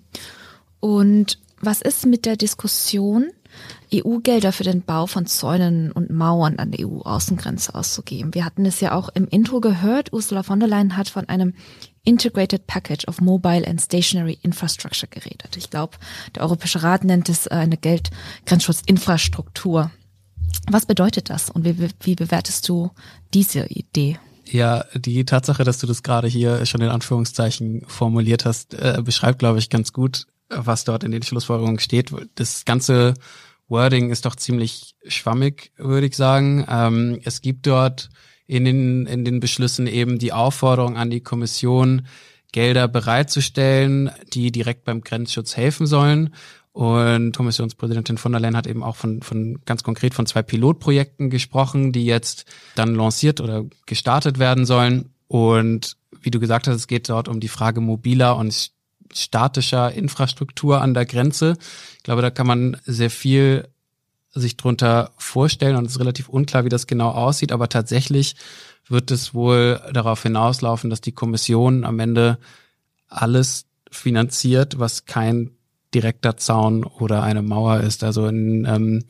Und 0.80 1.38
was 1.60 1.80
ist 1.80 2.06
mit 2.06 2.26
der 2.26 2.36
Diskussion, 2.36 3.30
EU-Gelder 3.94 4.52
für 4.52 4.64
den 4.64 4.82
Bau 4.82 5.06
von 5.06 5.26
Zäunen 5.26 5.92
und 5.92 6.11
Mauern 6.11 6.58
an 6.58 6.73
der 6.73 6.87
EU-Außengrenze 6.87 7.75
auszugeben? 7.75 8.35
Wir 8.35 8.44
hatten 8.44 8.66
es 8.66 8.80
ja 8.80 8.92
auch 8.92 9.08
im 9.11 9.28
Intro 9.28 9.61
gehört. 9.61 10.12
Ursula 10.12 10.42
von 10.42 10.58
der 10.58 10.68
Leyen 10.68 10.97
hat 10.97 11.08
von 11.08 11.28
einem 11.28 11.54
Integrated 12.04 12.66
Package 12.66 13.06
of 13.06 13.20
Mobile 13.20 13.64
and 13.68 13.80
Stationary 13.80 14.37
Infrastructure 14.42 15.08
geredet. 15.08 15.56
Ich 15.56 15.70
glaube, 15.70 15.99
der 16.35 16.42
Europäische 16.42 16.82
Rat 16.82 17.04
nennt 17.04 17.28
es 17.28 17.47
eine 17.47 17.76
Geldgrenzschutzinfrastruktur. 17.76 19.92
Was 20.68 20.87
bedeutet 20.87 21.30
das 21.30 21.49
und 21.50 21.64
wie, 21.64 21.76
wie 22.00 22.16
bewertest 22.16 22.68
du 22.68 22.90
diese 23.35 23.66
Idee? 23.66 24.18
Ja, 24.52 24.85
die 24.94 25.25
Tatsache, 25.25 25.64
dass 25.64 25.78
du 25.78 25.87
das 25.87 26.02
gerade 26.02 26.28
hier 26.28 26.66
schon 26.66 26.82
in 26.82 26.90
Anführungszeichen 26.90 27.85
formuliert 27.87 28.44
hast, 28.44 28.75
äh, 28.75 29.00
beschreibt, 29.02 29.38
glaube 29.38 29.59
ich, 29.59 29.71
ganz 29.71 29.94
gut, 29.94 30.26
was 30.50 30.85
dort 30.85 31.04
in 31.04 31.11
den 31.11 31.23
Schlussfolgerungen 31.23 31.78
steht. 31.78 32.12
Das 32.35 32.66
ganze 32.66 33.14
Wording 33.68 34.11
ist 34.11 34.26
doch 34.26 34.37
ziemlich 34.37 34.94
schwammig, 35.06 35.73
würde 35.78 36.06
ich 36.06 36.16
sagen. 36.16 36.66
Ähm, 36.68 37.18
es 37.25 37.40
gibt 37.40 37.66
dort 37.66 38.11
in 38.47 38.66
den, 38.66 39.06
in 39.06 39.25
den 39.25 39.40
Beschlüssen 39.40 39.87
eben 39.87 40.18
die 40.18 40.35
Aufforderung 40.35 40.99
an 40.99 41.09
die 41.09 41.23
Kommission, 41.23 42.06
Gelder 42.52 42.87
bereitzustellen, 42.88 44.11
die 44.35 44.52
direkt 44.52 44.85
beim 44.85 45.00
Grenzschutz 45.00 45.56
helfen 45.56 45.87
sollen. 45.87 46.35
Und 46.73 47.37
Kommissionspräsidentin 47.37 48.17
von 48.17 48.33
der 48.33 48.41
Leyen 48.41 48.57
hat 48.57 48.67
eben 48.67 48.83
auch 48.83 48.97
von, 48.97 49.21
von 49.21 49.61
ganz 49.67 49.83
konkret 49.83 50.14
von 50.14 50.25
zwei 50.26 50.43
Pilotprojekten 50.43 51.29
gesprochen, 51.29 51.93
die 51.93 52.07
jetzt 52.07 52.47
dann 52.75 52.95
lanciert 52.95 53.41
oder 53.41 53.64
gestartet 53.85 54.38
werden 54.38 54.64
sollen. 54.64 55.11
Und 55.29 55.97
wie 56.23 56.31
du 56.31 56.41
gesagt 56.41 56.67
hast, 56.67 56.76
es 56.76 56.87
geht 56.87 57.09
dort 57.09 57.29
um 57.29 57.41
die 57.41 57.49
Frage 57.49 57.81
mobiler 57.81 58.37
und 58.37 58.71
statischer 59.12 59.93
Infrastruktur 59.93 60.81
an 60.81 60.95
der 60.95 61.05
Grenze. 61.05 61.59
Ich 61.99 62.05
glaube, 62.05 62.23
da 62.23 62.31
kann 62.31 62.47
man 62.47 62.79
sehr 62.85 63.11
viel 63.11 63.69
sich 64.35 64.57
drunter 64.57 65.12
vorstellen 65.19 65.76
und 65.76 65.85
es 65.85 65.93
ist 65.93 66.00
relativ 66.00 66.31
unklar, 66.31 66.64
wie 66.64 66.71
das 66.71 66.87
genau 66.87 67.11
aussieht, 67.11 67.52
aber 67.52 67.69
tatsächlich 67.69 68.35
wird 68.88 69.11
es 69.11 69.35
wohl 69.35 69.81
darauf 69.93 70.23
hinauslaufen, 70.23 70.88
dass 70.88 71.02
die 71.02 71.12
Kommission 71.12 71.85
am 71.85 71.99
Ende 71.99 72.38
alles 73.09 73.67
finanziert, 73.91 74.79
was 74.79 75.05
kein 75.05 75.50
direkter 75.94 76.37
Zaun 76.37 76.84
oder 76.84 77.22
eine 77.22 77.42
Mauer 77.42 77.80
ist. 77.80 78.04
Also 78.04 78.26
in 78.26 78.66
ähm, 78.66 79.04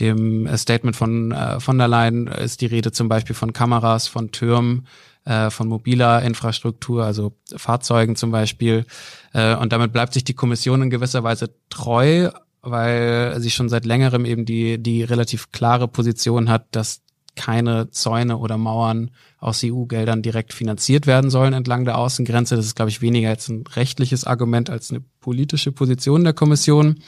dem 0.00 0.48
Statement 0.56 0.96
von 0.96 1.32
äh, 1.32 1.60
von 1.60 1.78
der 1.78 1.88
Leyen 1.88 2.26
ist 2.26 2.60
die 2.60 2.66
Rede 2.66 2.92
zum 2.92 3.08
Beispiel 3.08 3.34
von 3.34 3.52
Kameras, 3.52 4.08
von 4.08 4.30
Türmen, 4.30 4.86
äh, 5.24 5.50
von 5.50 5.68
mobiler 5.68 6.22
Infrastruktur, 6.22 7.04
also 7.04 7.32
Fahrzeugen 7.54 8.16
zum 8.16 8.30
Beispiel. 8.30 8.86
Äh, 9.32 9.54
und 9.56 9.72
damit 9.72 9.92
bleibt 9.92 10.14
sich 10.14 10.24
die 10.24 10.34
Kommission 10.34 10.82
in 10.82 10.90
gewisser 10.90 11.22
Weise 11.22 11.50
treu, 11.68 12.30
weil 12.62 13.40
sie 13.40 13.50
schon 13.50 13.68
seit 13.68 13.84
längerem 13.84 14.24
eben 14.24 14.44
die, 14.44 14.78
die 14.78 15.02
relativ 15.02 15.50
klare 15.52 15.88
Position 15.88 16.48
hat, 16.48 16.66
dass 16.72 17.02
keine 17.36 17.90
Zäune 17.90 18.38
oder 18.38 18.58
Mauern 18.58 19.10
aus 19.38 19.62
EU-Geldern 19.64 20.22
direkt 20.22 20.52
finanziert 20.52 21.06
werden 21.06 21.30
sollen 21.30 21.54
entlang 21.54 21.84
der 21.84 21.98
Außengrenze. 21.98 22.56
Das 22.56 22.66
ist, 22.66 22.76
glaube 22.76 22.90
ich, 22.90 23.00
weniger 23.00 23.28
jetzt 23.28 23.48
ein 23.48 23.64
rechtliches 23.66 24.24
Argument 24.24 24.68
als 24.68 24.90
eine 24.90 25.02
politische 25.20 25.72
Position 25.72 26.24
der 26.24 26.32
Kommission. 26.32 27.00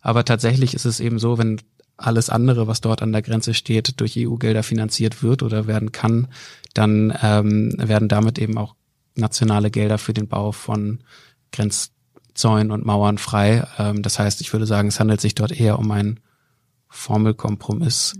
Aber 0.00 0.24
tatsächlich 0.24 0.74
ist 0.74 0.84
es 0.84 1.00
eben 1.00 1.18
so, 1.18 1.38
wenn 1.38 1.60
alles 1.96 2.30
andere, 2.30 2.66
was 2.66 2.80
dort 2.80 3.02
an 3.02 3.12
der 3.12 3.22
Grenze 3.22 3.54
steht, 3.54 4.00
durch 4.00 4.14
EU-Gelder 4.16 4.62
finanziert 4.62 5.22
wird 5.22 5.42
oder 5.42 5.66
werden 5.66 5.92
kann, 5.92 6.28
dann 6.74 7.16
ähm, 7.22 7.74
werden 7.76 8.08
damit 8.08 8.38
eben 8.38 8.56
auch 8.56 8.74
nationale 9.16 9.70
Gelder 9.70 9.98
für 9.98 10.14
den 10.14 10.28
Bau 10.28 10.52
von 10.52 11.00
Grenzzäunen 11.50 12.70
und 12.70 12.86
Mauern 12.86 13.18
frei. 13.18 13.66
Ähm, 13.78 14.02
das 14.02 14.18
heißt, 14.18 14.40
ich 14.40 14.52
würde 14.52 14.66
sagen, 14.66 14.88
es 14.88 15.00
handelt 15.00 15.20
sich 15.20 15.34
dort 15.34 15.52
eher 15.52 15.78
um 15.78 15.90
einen 15.90 16.20
Formelkompromiss. 16.88 18.14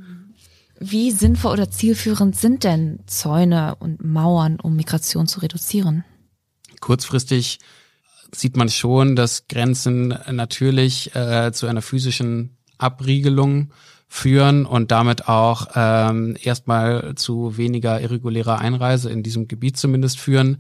Wie 0.81 1.11
sinnvoll 1.11 1.55
oder 1.55 1.71
zielführend 1.71 2.37
sind 2.37 2.63
denn 2.63 3.01
Zäune 3.07 3.75
und 3.77 4.05
Mauern, 4.05 4.61
um 4.61 4.77
Migration 4.77 5.27
zu 5.27 5.41
reduzieren? 5.41 6.05
Kurzfristig 6.81 7.59
sieht 8.33 8.57
man 8.57 8.69
schon, 8.69 9.17
dass 9.17 9.49
Grenzen 9.49 10.17
natürlich 10.31 11.15
äh, 11.17 11.51
zu 11.53 11.67
einer 11.67 11.83
physischen 11.83 12.57
Abriegelung 12.79 13.73
führen 14.07 14.67
und 14.67 14.91
damit 14.91 15.29
auch 15.29 15.69
ähm, 15.75 16.37
erstmal 16.41 17.15
zu 17.17 17.57
weniger 17.57 18.01
irregulärer 18.01 18.59
Einreise 18.59 19.11
in 19.11 19.23
diesem 19.23 19.49
Gebiet 19.49 19.77
zumindest 19.77 20.19
führen. 20.19 20.59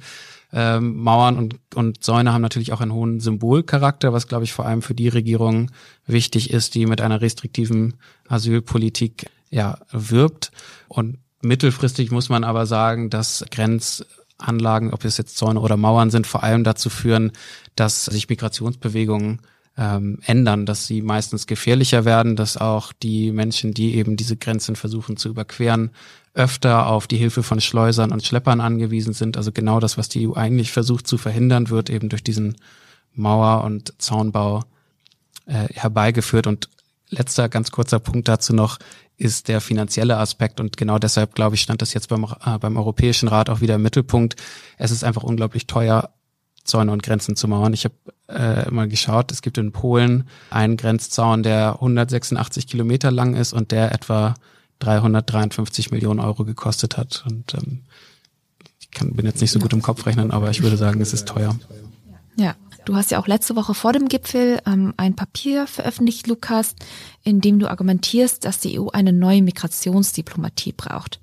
Ähm, 0.53 0.97
Mauern 0.97 1.37
und, 1.37 1.57
und 1.75 2.03
Zäune 2.03 2.33
haben 2.33 2.43
natürlich 2.43 2.73
auch 2.73 2.81
einen 2.81 2.93
hohen 2.93 3.21
Symbolcharakter, 3.21 4.13
was, 4.13 4.29
glaube 4.29 4.45
ich, 4.45 4.53
vor 4.53 4.67
allem 4.67 4.83
für 4.83 4.95
die 4.95 5.09
Regierung 5.09 5.71
wichtig 6.07 6.51
ist, 6.51 6.75
die 6.75 6.87
mit 6.87 7.01
einer 7.01 7.21
restriktiven 7.21 7.95
Asylpolitik 8.29 9.27
ja, 9.51 9.79
wirbt. 9.91 10.51
Und 10.89 11.19
mittelfristig 11.43 12.11
muss 12.11 12.29
man 12.29 12.45
aber 12.45 12.67
sagen, 12.67 13.11
dass 13.11 13.45
Grenzanlagen, 13.51 14.93
ob 14.93 15.05
es 15.05 15.19
jetzt 15.19 15.37
Zäune 15.37 15.61
oder 15.61 15.77
Mauern 15.77 16.11
sind, 16.11 16.27
vor 16.27 16.43
allem 16.43 16.65
dazu 16.65 16.91
führen, 16.91 17.33
dass 17.77 18.07
sich 18.07 18.29
Migrationsbewegungen 18.29 19.41
ähm, 19.77 20.19
ändern, 20.27 20.67
dass 20.67 20.87
sie 20.87 21.03
meistens 21.03 21.47
gefährlicher 21.47 22.05
werden, 22.05 22.35
dass 22.35 22.57
auch 22.57 22.93
die 22.93 23.31
Menschen, 23.31 23.73
die 23.73 23.95
eben 23.95 24.17
diese 24.17 24.37
Grenzen 24.37 24.75
versuchen 24.75 25.17
zu 25.17 25.29
überqueren, 25.29 25.91
öfter 26.35 26.89
auf 26.89 27.07
die 27.07 27.17
Hilfe 27.17 27.43
von 27.43 27.61
Schleusern 27.61 28.13
und 28.13 28.25
Schleppern 28.25 28.61
angewiesen 28.61 29.13
sind. 29.13 29.37
Also 29.37 29.53
genau 29.53 29.79
das, 29.81 29.97
was 29.97 30.09
die 30.09 30.29
EU 30.29 30.35
eigentlich 30.35 30.73
versucht 30.73 31.07
zu 31.07 31.17
verhindern, 31.17 31.71
wird 31.71 31.91
eben 31.91 32.09
durch 32.09 32.25
diesen 32.25 32.57
Mauer- 33.15 33.65
und 33.65 33.95
Zaunbau 33.99 34.65
äh, 35.47 35.69
herbeigeführt. 35.73 36.47
Und 36.47 36.69
letzter 37.11 37.49
ganz 37.49 37.71
kurzer 37.71 37.99
Punkt 37.99 38.29
dazu 38.29 38.53
noch 38.53 38.79
ist 39.17 39.49
der 39.49 39.61
finanzielle 39.61 40.17
Aspekt. 40.17 40.61
Und 40.61 40.77
genau 40.77 40.99
deshalb, 40.99 41.35
glaube 41.35 41.57
ich, 41.57 41.63
stand 41.63 41.83
das 41.83 41.93
jetzt 41.93 42.09
beim, 42.09 42.25
äh, 42.25 42.59
beim 42.59 42.77
Europäischen 42.77 43.29
Rat 43.29 43.51
auch 43.51 43.61
wieder 43.61 43.75
im 43.75 43.83
Mittelpunkt. 43.83 44.37
Es 44.77 44.91
ist 44.91 45.05
einfach 45.05 45.25
unglaublich 45.25 45.67
teuer, 45.67 46.11
Zäune 46.65 46.93
und 46.93 47.03
Grenzen 47.03 47.35
zu 47.35 47.49
mauern. 47.49 47.73
Ich 47.73 47.85
habe 47.85 47.95
äh, 48.29 48.71
mal 48.71 48.89
geschaut, 48.89 49.33
es 49.33 49.43
gibt 49.43 49.59
in 49.59 49.73
Polen 49.73 50.29
einen 50.51 50.77
Grenzzaun, 50.77 51.43
der 51.43 51.75
186 51.75 52.67
Kilometer 52.67 53.11
lang 53.11 53.35
ist 53.35 53.53
und 53.53 53.73
der 53.73 53.93
etwa 53.93 54.35
353 54.79 55.91
Millionen 55.91 56.21
Euro 56.21 56.45
gekostet 56.45 56.97
hat. 56.97 57.25
Und 57.29 57.55
ähm, 57.55 57.83
ich 58.79 58.91
kann, 58.91 59.15
bin 59.15 59.27
jetzt 59.27 59.41
nicht 59.41 59.51
so 59.51 59.59
gut 59.59 59.73
im 59.73 59.83
Kopf 59.83 60.07
rechnen, 60.07 60.31
aber 60.31 60.51
ich 60.51 60.63
würde 60.63 60.77
sagen, 60.77 61.01
es 61.01 61.13
ist 61.13 61.27
teuer. 61.27 61.59
Ja, 62.37 62.55
du 62.89 62.97
hast 62.97 63.11
ja 63.11 63.21
auch 63.21 63.27
letzte 63.27 63.55
Woche 63.55 63.75
vor 63.75 63.93
dem 63.93 64.09
Gipfel 64.09 64.61
ähm, 64.67 64.95
ein 64.97 65.15
Papier 65.15 65.67
veröffentlicht, 65.67 66.27
Lukas, 66.27 66.75
in 67.23 67.43
dem 67.43 67.59
du 67.59 67.69
argumentierst, 67.69 68.45
dass 68.47 68.61
die 68.61 68.81
EU 68.81 68.89
eine 68.89 69.13
neue 69.13 69.43
Migrationsdiplomatie 69.43 70.73
braucht. 70.73 71.21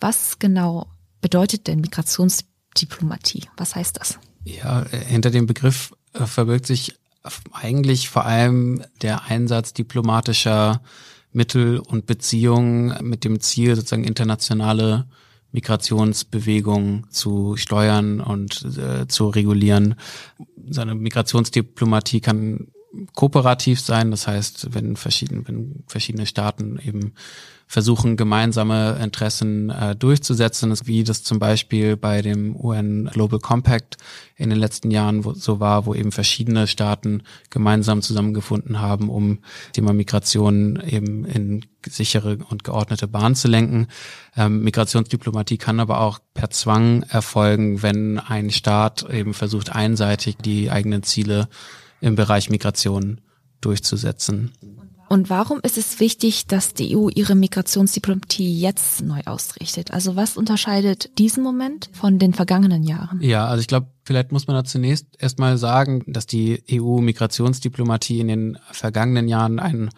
Was 0.00 0.40
genau 0.40 0.88
bedeutet 1.20 1.68
denn 1.68 1.80
Migrationsdiplomatie? 1.80 3.44
Was 3.56 3.76
heißt 3.76 4.00
das? 4.00 4.18
Ja, 4.44 4.84
hinter 4.90 5.30
dem 5.30 5.46
Begriff 5.46 5.94
äh, 6.14 6.26
verbirgt 6.26 6.66
sich 6.66 6.94
eigentlich 7.52 8.10
vor 8.10 8.26
allem 8.26 8.82
der 9.00 9.24
Einsatz 9.26 9.72
diplomatischer 9.72 10.82
Mittel 11.32 11.78
und 11.78 12.06
Beziehungen 12.06 12.94
mit 13.08 13.24
dem 13.24 13.40
Ziel, 13.40 13.76
sozusagen 13.76 14.04
internationale 14.04 15.06
Migrationsbewegungen 15.54 17.06
zu 17.10 17.56
steuern 17.56 18.20
und 18.20 18.66
äh, 18.76 19.06
zu 19.06 19.28
regulieren. 19.28 19.94
Seine 20.68 20.96
Migrationsdiplomatie 20.96 22.20
kann 22.20 22.66
kooperativ 23.14 23.80
sein, 23.80 24.10
das 24.10 24.26
heißt, 24.26 24.74
wenn 24.74 24.96
verschiedene, 24.96 25.46
wenn 25.46 25.84
verschiedene 25.86 26.26
Staaten 26.26 26.78
eben 26.78 27.14
versuchen, 27.66 28.16
gemeinsame 28.16 28.98
Interessen 29.02 29.70
äh, 29.70 29.96
durchzusetzen, 29.96 30.74
wie 30.84 31.02
das 31.02 31.22
zum 31.22 31.38
Beispiel 31.38 31.96
bei 31.96 32.22
dem 32.22 32.54
UN 32.56 33.06
Global 33.12 33.40
Compact 33.40 33.96
in 34.36 34.50
den 34.50 34.58
letzten 34.58 34.90
Jahren 34.90 35.24
wo, 35.24 35.32
so 35.32 35.60
war, 35.60 35.86
wo 35.86 35.94
eben 35.94 36.12
verschiedene 36.12 36.66
Staaten 36.66 37.22
gemeinsam 37.50 38.02
zusammengefunden 38.02 38.80
haben, 38.80 39.08
um 39.08 39.40
Thema 39.72 39.92
Migration 39.92 40.82
eben 40.86 41.24
in 41.24 41.64
sichere 41.86 42.38
und 42.48 42.64
geordnete 42.64 43.08
Bahn 43.08 43.34
zu 43.34 43.48
lenken. 43.48 43.88
Ähm, 44.36 44.62
Migrationsdiplomatie 44.62 45.58
kann 45.58 45.80
aber 45.80 46.00
auch 46.00 46.18
per 46.34 46.50
Zwang 46.50 47.02
erfolgen, 47.04 47.82
wenn 47.82 48.18
ein 48.18 48.50
Staat 48.50 49.08
eben 49.10 49.34
versucht, 49.34 49.74
einseitig 49.74 50.36
die 50.36 50.70
eigenen 50.70 51.02
Ziele 51.02 51.48
im 52.04 52.16
Bereich 52.16 52.50
Migration 52.50 53.20
durchzusetzen. 53.62 54.52
Und 55.08 55.30
warum 55.30 55.60
ist 55.62 55.78
es 55.78 56.00
wichtig, 56.00 56.46
dass 56.46 56.74
die 56.74 56.96
EU 56.96 57.08
ihre 57.08 57.34
Migrationsdiplomatie 57.34 58.58
jetzt 58.58 59.02
neu 59.02 59.20
ausrichtet? 59.26 59.92
Also 59.92 60.16
was 60.16 60.36
unterscheidet 60.36 61.18
diesen 61.18 61.42
Moment 61.42 61.88
von 61.92 62.18
den 62.18 62.34
vergangenen 62.34 62.82
Jahren? 62.82 63.20
Ja, 63.20 63.46
also 63.46 63.60
ich 63.60 63.66
glaube, 63.66 63.88
vielleicht 64.04 64.32
muss 64.32 64.46
man 64.46 64.56
da 64.56 64.64
zunächst 64.64 65.06
erstmal 65.18 65.56
sagen, 65.56 66.02
dass 66.06 66.26
die 66.26 66.62
EU-Migrationsdiplomatie 66.70 68.20
in 68.20 68.28
den 68.28 68.58
vergangenen 68.72 69.28
Jahren 69.28 69.58
einen 69.58 69.90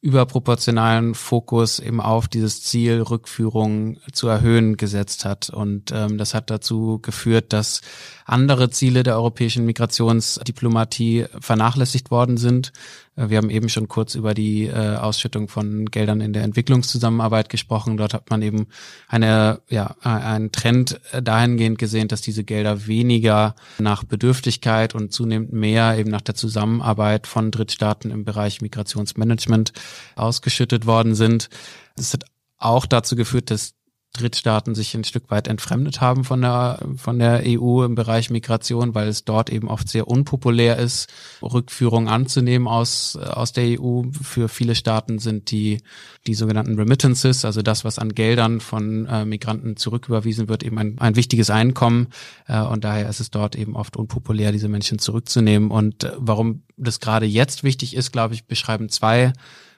überproportionalen 0.00 1.14
Fokus 1.14 1.80
eben 1.80 2.00
auf 2.00 2.28
dieses 2.28 2.62
Ziel, 2.62 3.02
Rückführung 3.02 3.98
zu 4.12 4.28
erhöhen, 4.28 4.76
gesetzt 4.76 5.24
hat. 5.24 5.50
Und 5.50 5.90
ähm, 5.92 6.18
das 6.18 6.34
hat 6.34 6.50
dazu 6.50 7.00
geführt, 7.00 7.52
dass 7.52 7.80
andere 8.24 8.70
Ziele 8.70 9.02
der 9.02 9.16
europäischen 9.16 9.64
Migrationsdiplomatie 9.66 11.26
vernachlässigt 11.40 12.12
worden 12.12 12.36
sind. 12.36 12.72
Äh, 13.18 13.30
wir 13.30 13.38
haben 13.38 13.50
eben 13.50 13.68
schon 13.68 13.88
kurz 13.88 14.14
über 14.14 14.34
die 14.34 14.66
äh, 14.66 14.96
Ausschüttung 14.96 15.48
von 15.48 15.86
Geldern 15.86 16.20
in 16.20 16.32
der 16.32 16.44
Entwicklungszusammenarbeit 16.44 17.48
gesprochen. 17.48 17.96
Dort 17.96 18.14
hat 18.14 18.30
man 18.30 18.42
eben 18.42 18.68
eine, 19.08 19.60
ja, 19.68 19.96
einen 20.02 20.52
Trend 20.52 21.00
dahingehend 21.22 21.78
gesehen, 21.78 22.08
dass 22.08 22.22
diese 22.22 22.44
Gelder 22.44 22.86
weniger 22.86 23.54
nach 23.78 24.04
Bedürftigkeit 24.04 24.94
und 24.94 25.12
zunehmend 25.12 25.52
mehr 25.52 25.98
eben 25.98 26.10
nach 26.10 26.20
der 26.20 26.34
Zusammenarbeit 26.34 27.26
von 27.26 27.50
Drittstaaten 27.50 28.10
im 28.10 28.24
Bereich 28.24 28.60
Migrationsmanagement 28.60 29.72
ausgeschüttet 30.16 30.86
worden 30.86 31.14
sind. 31.14 31.48
Es 31.96 32.12
hat 32.12 32.24
auch 32.58 32.86
dazu 32.86 33.16
geführt, 33.16 33.50
dass 33.50 33.74
Drittstaaten 34.12 34.74
sich 34.74 34.94
ein 34.94 35.04
Stück 35.04 35.30
weit 35.30 35.48
entfremdet 35.48 36.00
haben 36.00 36.24
von 36.24 36.40
der, 36.40 36.80
von 36.96 37.18
der 37.18 37.42
EU 37.44 37.84
im 37.84 37.94
Bereich 37.94 38.30
Migration, 38.30 38.94
weil 38.94 39.08
es 39.08 39.24
dort 39.24 39.50
eben 39.50 39.68
oft 39.68 39.88
sehr 39.88 40.08
unpopulär 40.08 40.76
ist, 40.78 41.08
Rückführung 41.42 42.08
anzunehmen 42.08 42.66
aus, 42.66 43.16
aus 43.16 43.52
der 43.52 43.80
EU. 43.80 44.02
Für 44.20 44.48
viele 44.48 44.74
Staaten 44.74 45.18
sind 45.18 45.50
die, 45.50 45.82
die 46.26 46.34
sogenannten 46.34 46.76
Remittances, 46.76 47.44
also 47.44 47.62
das, 47.62 47.84
was 47.84 47.98
an 47.98 48.14
Geldern 48.14 48.60
von 48.60 49.06
äh, 49.06 49.24
Migranten 49.24 49.76
zurücküberwiesen 49.76 50.48
wird, 50.48 50.62
eben 50.62 50.78
ein, 50.78 50.98
ein 50.98 51.16
wichtiges 51.16 51.50
Einkommen. 51.50 52.08
Äh, 52.46 52.60
und 52.62 52.84
daher 52.84 53.08
ist 53.08 53.20
es 53.20 53.30
dort 53.30 53.56
eben 53.56 53.76
oft 53.76 53.96
unpopulär, 53.96 54.52
diese 54.52 54.68
Menschen 54.68 54.98
zurückzunehmen. 54.98 55.70
Und 55.70 56.04
äh, 56.04 56.12
warum 56.16 56.62
das 56.76 57.00
gerade 57.00 57.26
jetzt 57.26 57.62
wichtig 57.62 57.94
ist, 57.94 58.10
glaube 58.12 58.34
ich, 58.34 58.46
beschreiben 58.46 58.88
zwei 58.88 59.32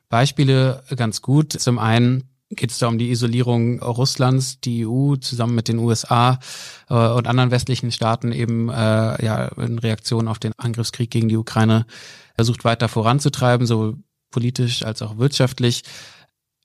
Beispiele 0.08 0.82
ganz 0.96 1.20
gut. 1.22 1.52
Zum 1.52 1.78
einen 1.78 2.29
geht 2.50 2.71
es 2.71 2.78
da 2.78 2.88
um 2.88 2.99
die 2.99 3.11
Isolierung 3.11 3.80
Russlands, 3.80 4.61
die 4.61 4.87
EU 4.87 5.16
zusammen 5.16 5.54
mit 5.54 5.69
den 5.69 5.78
USA 5.78 6.38
äh, 6.88 6.95
und 6.95 7.28
anderen 7.28 7.50
westlichen 7.50 7.92
Staaten 7.92 8.33
eben 8.33 8.69
äh, 8.69 9.25
ja 9.25 9.47
in 9.57 9.78
Reaktion 9.78 10.28
auf 10.28 10.38
den 10.38 10.52
Angriffskrieg 10.57 11.11
gegen 11.11 11.28
die 11.28 11.37
Ukraine 11.37 11.87
versucht 12.35 12.64
weiter 12.64 12.88
voranzutreiben, 12.88 13.66
so 13.66 13.95
politisch 14.30 14.83
als 14.83 15.02
auch 15.02 15.19
wirtschaftlich. 15.19 15.83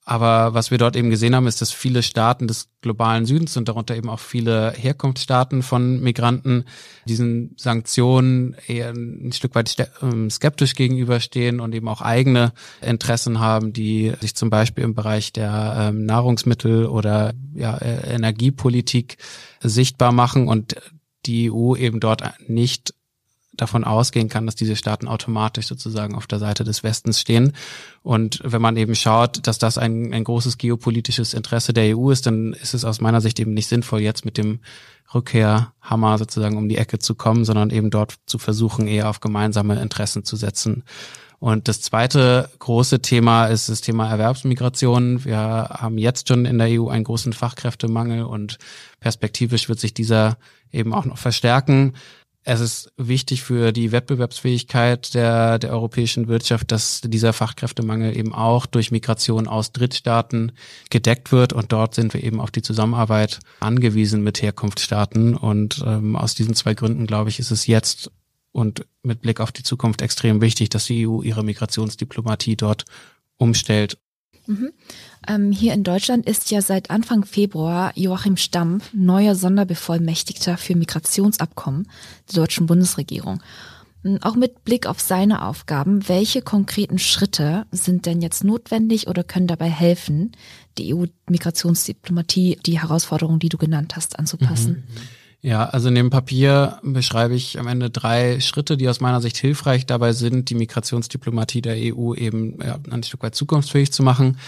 Aber 0.07 0.53
was 0.53 0.69
wir 0.69 0.77
dort 0.77 0.95
eben 0.95 1.09
gesehen 1.09 1.35
haben, 1.35 1.47
ist, 1.47 1.61
dass 1.61 1.71
viele 1.71 2.03
Staaten 2.03 2.47
des 2.47 2.69
globalen 2.81 3.25
Südens 3.25 3.57
und 3.57 3.67
darunter 3.67 3.95
eben 3.95 4.09
auch 4.09 4.19
viele 4.19 4.71
Herkunftsstaaten 4.71 5.63
von 5.63 5.99
Migranten 5.99 6.65
diesen 7.07 7.55
Sanktionen 7.57 8.55
eher 8.67 8.91
ein 8.91 9.31
Stück 9.31 9.55
weit 9.55 9.75
ähm, 10.03 10.29
skeptisch 10.29 10.75
gegenüberstehen 10.75 11.59
und 11.59 11.73
eben 11.73 11.87
auch 11.87 12.01
eigene 12.01 12.53
Interessen 12.81 13.39
haben, 13.39 13.73
die 13.73 14.13
sich 14.21 14.35
zum 14.35 14.51
Beispiel 14.51 14.83
im 14.83 14.93
Bereich 14.93 15.33
der 15.33 15.75
ähm, 15.89 16.05
Nahrungsmittel 16.05 16.85
oder 16.85 17.33
ja, 17.55 17.75
äh, 17.77 18.13
Energiepolitik 18.13 19.17
sichtbar 19.61 20.11
machen 20.11 20.47
und 20.47 20.75
die 21.25 21.51
EU 21.51 21.75
eben 21.75 21.99
dort 21.99 22.21
nicht 22.47 22.93
davon 23.57 23.83
ausgehen 23.83 24.29
kann, 24.29 24.45
dass 24.45 24.55
diese 24.55 24.75
Staaten 24.75 25.07
automatisch 25.07 25.67
sozusagen 25.67 26.15
auf 26.15 26.27
der 26.27 26.39
Seite 26.39 26.63
des 26.63 26.83
Westens 26.83 27.19
stehen. 27.19 27.53
Und 28.03 28.39
wenn 28.43 28.61
man 28.61 28.77
eben 28.77 28.95
schaut, 28.95 29.45
dass 29.47 29.57
das 29.57 29.77
ein, 29.77 30.13
ein 30.13 30.23
großes 30.23 30.57
geopolitisches 30.57 31.33
Interesse 31.33 31.73
der 31.73 31.97
EU 31.97 32.11
ist, 32.11 32.25
dann 32.25 32.53
ist 32.53 32.73
es 32.73 32.85
aus 32.85 33.01
meiner 33.01 33.21
Sicht 33.21 33.39
eben 33.39 33.53
nicht 33.53 33.67
sinnvoll, 33.67 34.01
jetzt 34.01 34.25
mit 34.25 34.37
dem 34.37 34.59
Rückkehrhammer 35.13 36.17
sozusagen 36.17 36.57
um 36.57 36.69
die 36.69 36.77
Ecke 36.77 36.99
zu 36.99 37.15
kommen, 37.15 37.45
sondern 37.45 37.69
eben 37.69 37.89
dort 37.89 38.15
zu 38.25 38.37
versuchen, 38.37 38.87
eher 38.87 39.09
auf 39.09 39.19
gemeinsame 39.19 39.81
Interessen 39.81 40.23
zu 40.23 40.35
setzen. 40.35 40.83
Und 41.39 41.67
das 41.67 41.81
zweite 41.81 42.49
große 42.59 43.01
Thema 43.01 43.47
ist 43.47 43.69
das 43.69 43.81
Thema 43.81 44.09
Erwerbsmigration. 44.09 45.25
Wir 45.25 45.37
haben 45.37 45.97
jetzt 45.97 46.27
schon 46.27 46.45
in 46.45 46.57
der 46.57 46.81
EU 46.81 46.87
einen 46.87 47.03
großen 47.03 47.33
Fachkräftemangel 47.33 48.23
und 48.23 48.57
perspektivisch 48.99 49.69
wird 49.69 49.79
sich 49.79 49.93
dieser 49.93 50.37
eben 50.71 50.93
auch 50.93 51.05
noch 51.05 51.17
verstärken 51.17 51.93
es 52.47 52.59
ist 52.59 52.93
wichtig 52.95 53.41
für 53.41 53.71
die 53.71 53.91
Wettbewerbsfähigkeit 53.91 55.15
der, 55.15 55.57
der 55.57 55.71
europäischen 55.71 56.27
Wirtschaft, 56.27 56.71
dass 56.71 57.01
dieser 57.01 57.33
Fachkräftemangel 57.33 58.15
eben 58.15 58.35
auch 58.35 58.67
durch 58.67 58.91
Migration 58.91 59.47
aus 59.47 59.71
Drittstaaten 59.71 60.51
gedeckt 60.91 61.31
wird. 61.31 61.53
Und 61.53 61.71
dort 61.71 61.95
sind 61.95 62.13
wir 62.13 62.23
eben 62.23 62.39
auf 62.39 62.51
die 62.51 62.61
Zusammenarbeit 62.61 63.39
angewiesen 63.61 64.23
mit 64.23 64.43
Herkunftsstaaten. 64.43 65.35
Und 65.35 65.83
ähm, 65.87 66.15
aus 66.15 66.35
diesen 66.35 66.53
zwei 66.53 66.75
Gründen, 66.75 67.07
glaube 67.07 67.31
ich, 67.31 67.39
ist 67.39 67.49
es 67.49 67.65
jetzt 67.65 68.11
und 68.51 68.85
mit 69.01 69.21
Blick 69.21 69.41
auf 69.41 69.51
die 69.51 69.63
Zukunft 69.63 70.03
extrem 70.03 70.39
wichtig, 70.39 70.69
dass 70.69 70.85
die 70.85 71.07
EU 71.07 71.23
ihre 71.23 71.43
Migrationsdiplomatie 71.43 72.55
dort 72.55 72.85
umstellt 73.37 73.97
Mhm. 74.47 74.71
Ähm, 75.27 75.51
hier 75.51 75.73
in 75.73 75.83
Deutschland 75.83 76.25
ist 76.27 76.51
ja 76.51 76.61
seit 76.61 76.91
Anfang 76.91 77.25
Februar 77.25 77.91
Joachim 77.95 78.37
Stamm 78.37 78.81
neuer 78.93 79.35
Sonderbevollmächtigter 79.35 80.57
für 80.57 80.75
Migrationsabkommen 80.75 81.87
der 82.29 82.41
deutschen 82.41 82.67
Bundesregierung. 82.67 83.41
Hm, 84.03 84.19
auch 84.21 84.35
mit 84.35 84.63
Blick 84.63 84.85
auf 84.85 84.99
seine 84.99 85.43
Aufgaben, 85.43 86.07
welche 86.07 86.41
konkreten 86.41 86.99
Schritte 86.99 87.65
sind 87.71 88.05
denn 88.05 88.21
jetzt 88.21 88.43
notwendig 88.43 89.07
oder 89.07 89.23
können 89.23 89.47
dabei 89.47 89.69
helfen, 89.69 90.31
die 90.77 90.93
EU-Migrationsdiplomatie, 90.93 92.59
die 92.65 92.79
Herausforderungen, 92.79 93.39
die 93.39 93.49
du 93.49 93.57
genannt 93.57 93.95
hast, 93.95 94.19
anzupassen? 94.19 94.85
Mhm. 94.87 95.01
Ja, 95.45 95.65
also 95.65 95.89
in 95.89 95.95
dem 95.95 96.09
Papier 96.09 96.79
beschreibe 96.81 97.35
ich 97.35 97.59
am 97.59 97.67
Ende 97.67 97.91
drei 97.91 98.39
Schritte, 98.39 98.77
die 98.77 98.89
aus 98.89 98.99
meiner 98.99 99.21
Sicht 99.21 99.37
hilfreich 99.37 99.85
dabei 99.85 100.11
sind, 100.11 100.49
die 100.49 100.55
Migrationsdiplomatie 100.55 101.61
der 101.61 101.75
EU 101.77 102.15
eben 102.15 102.57
ja, 102.65 102.79
ein 102.89 103.03
Stück 103.03 103.21
weit 103.21 103.35
zukunftsfähig 103.35 103.91
zu 103.91 104.01
machen. 104.01 104.39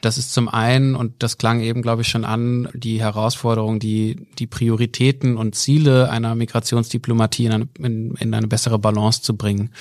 Das 0.00 0.16
ist 0.16 0.32
zum 0.32 0.48
einen, 0.48 0.94
und 0.94 1.12
das 1.18 1.36
klang 1.36 1.60
eben, 1.60 1.82
glaube 1.82 2.02
ich, 2.02 2.08
schon 2.08 2.24
an, 2.24 2.70
die 2.72 3.00
Herausforderung, 3.00 3.80
die, 3.80 4.16
die 4.38 4.46
Prioritäten 4.46 5.36
und 5.36 5.54
Ziele 5.54 6.08
einer 6.08 6.34
Migrationsdiplomatie 6.34 7.44
in 7.44 7.52
eine, 7.52 7.68
in, 7.78 8.14
in 8.14 8.32
eine 8.32 8.46
bessere 8.46 8.78
Balance 8.78 9.20
zu 9.20 9.36
bringen. 9.36 9.72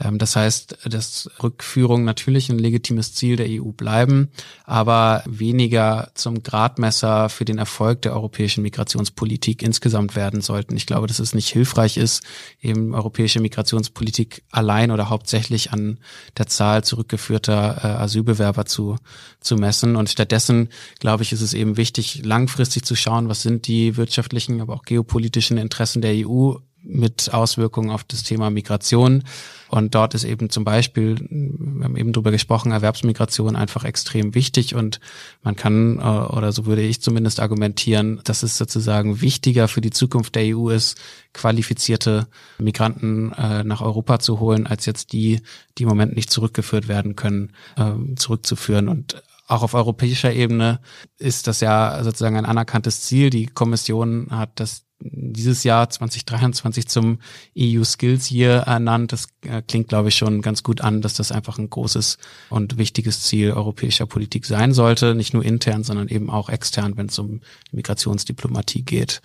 Ähm, 0.00 0.18
das 0.18 0.36
heißt, 0.36 0.78
dass 0.86 1.30
Rückführung 1.42 2.04
natürlich 2.04 2.48
ein 2.50 2.58
legitimes 2.58 3.14
Ziel 3.14 3.36
der 3.36 3.46
EU 3.48 3.72
bleiben, 3.72 4.30
aber 4.64 5.22
weniger 5.26 6.10
zum 6.14 6.42
Gradmesser 6.42 7.28
für 7.28 7.44
den 7.44 7.58
Erfolg 7.58 8.02
der 8.02 8.14
europäischen 8.14 8.62
Migrationspolitik 8.62 9.62
insgesamt 9.62 10.16
werden 10.16 10.40
sollten. 10.40 10.76
Ich 10.76 10.86
glaube, 10.86 11.06
dass 11.06 11.18
es 11.18 11.34
nicht 11.34 11.48
hilfreich 11.48 11.96
ist, 11.96 12.22
eben 12.60 12.94
europäische 12.94 13.40
Migrationspolitik 13.40 14.44
allein 14.50 14.90
oder 14.90 15.10
hauptsächlich 15.10 15.72
an 15.72 15.98
der 16.38 16.46
Zahl 16.46 16.84
zurückgeführter 16.84 17.80
äh, 17.82 17.86
Asylbewerber 18.02 18.66
zu, 18.66 18.96
zu 19.40 19.56
messen. 19.56 19.96
Und 19.96 20.10
stattdessen, 20.10 20.68
glaube 20.98 21.22
ich, 21.22 21.32
ist 21.32 21.40
es 21.40 21.54
eben 21.54 21.76
wichtig, 21.76 22.24
langfristig 22.24 22.84
zu 22.84 22.94
schauen, 22.94 23.28
was 23.28 23.42
sind 23.42 23.66
die 23.66 23.96
wirtschaftlichen, 23.96 24.60
aber 24.60 24.74
auch 24.74 24.82
geopolitischen 24.82 25.58
Interessen 25.58 26.02
der 26.02 26.14
EU 26.26 26.54
mit 26.84 27.32
Auswirkungen 27.32 27.90
auf 27.90 28.04
das 28.04 28.22
Thema 28.22 28.50
Migration. 28.50 29.24
Und 29.68 29.94
dort 29.94 30.14
ist 30.14 30.24
eben 30.24 30.50
zum 30.50 30.64
Beispiel, 30.64 31.16
wir 31.18 31.84
haben 31.84 31.96
eben 31.96 32.12
drüber 32.12 32.30
gesprochen, 32.30 32.70
Erwerbsmigration 32.70 33.56
einfach 33.56 33.84
extrem 33.84 34.34
wichtig 34.34 34.74
und 34.74 35.00
man 35.42 35.56
kann, 35.56 35.98
äh, 35.98 36.02
oder 36.02 36.52
so 36.52 36.66
würde 36.66 36.82
ich 36.82 37.00
zumindest 37.00 37.40
argumentieren, 37.40 38.20
dass 38.24 38.42
es 38.42 38.56
sozusagen 38.56 39.20
wichtiger 39.20 39.66
für 39.66 39.80
die 39.80 39.90
Zukunft 39.90 40.34
der 40.36 40.56
EU 40.56 40.68
ist, 40.68 40.96
qualifizierte 41.32 42.28
Migranten 42.58 43.32
äh, 43.32 43.64
nach 43.64 43.80
Europa 43.80 44.20
zu 44.20 44.38
holen, 44.38 44.66
als 44.66 44.86
jetzt 44.86 45.12
die, 45.12 45.40
die 45.76 45.82
im 45.82 45.88
Moment 45.88 46.14
nicht 46.14 46.30
zurückgeführt 46.30 46.86
werden 46.86 47.16
können, 47.16 47.52
äh, 47.76 48.14
zurückzuführen. 48.14 48.88
Und 48.88 49.22
auch 49.46 49.62
auf 49.62 49.74
europäischer 49.74 50.32
Ebene 50.32 50.80
ist 51.18 51.46
das 51.46 51.60
ja 51.60 52.02
sozusagen 52.02 52.36
ein 52.36 52.46
anerkanntes 52.46 53.02
Ziel. 53.02 53.30
Die 53.30 53.46
Kommission 53.46 54.28
hat 54.30 54.58
das 54.60 54.83
dieses 55.00 55.64
Jahr 55.64 55.90
2023 55.90 56.88
zum 56.88 57.18
EU 57.58 57.84
Skills 57.84 58.30
Year 58.30 58.60
ernannt. 58.60 59.12
Das 59.12 59.26
äh, 59.42 59.62
klingt, 59.62 59.88
glaube 59.88 60.08
ich, 60.08 60.14
schon 60.14 60.40
ganz 60.40 60.62
gut 60.62 60.80
an, 60.80 61.02
dass 61.02 61.14
das 61.14 61.32
einfach 61.32 61.58
ein 61.58 61.68
großes 61.68 62.18
und 62.50 62.78
wichtiges 62.78 63.22
Ziel 63.22 63.52
europäischer 63.52 64.06
Politik 64.06 64.46
sein 64.46 64.72
sollte. 64.72 65.14
Nicht 65.14 65.34
nur 65.34 65.44
intern, 65.44 65.84
sondern 65.84 66.08
eben 66.08 66.30
auch 66.30 66.48
extern, 66.48 66.96
wenn 66.96 67.06
es 67.06 67.18
um 67.18 67.40
Migrationsdiplomatie 67.72 68.82
geht. 68.82 69.20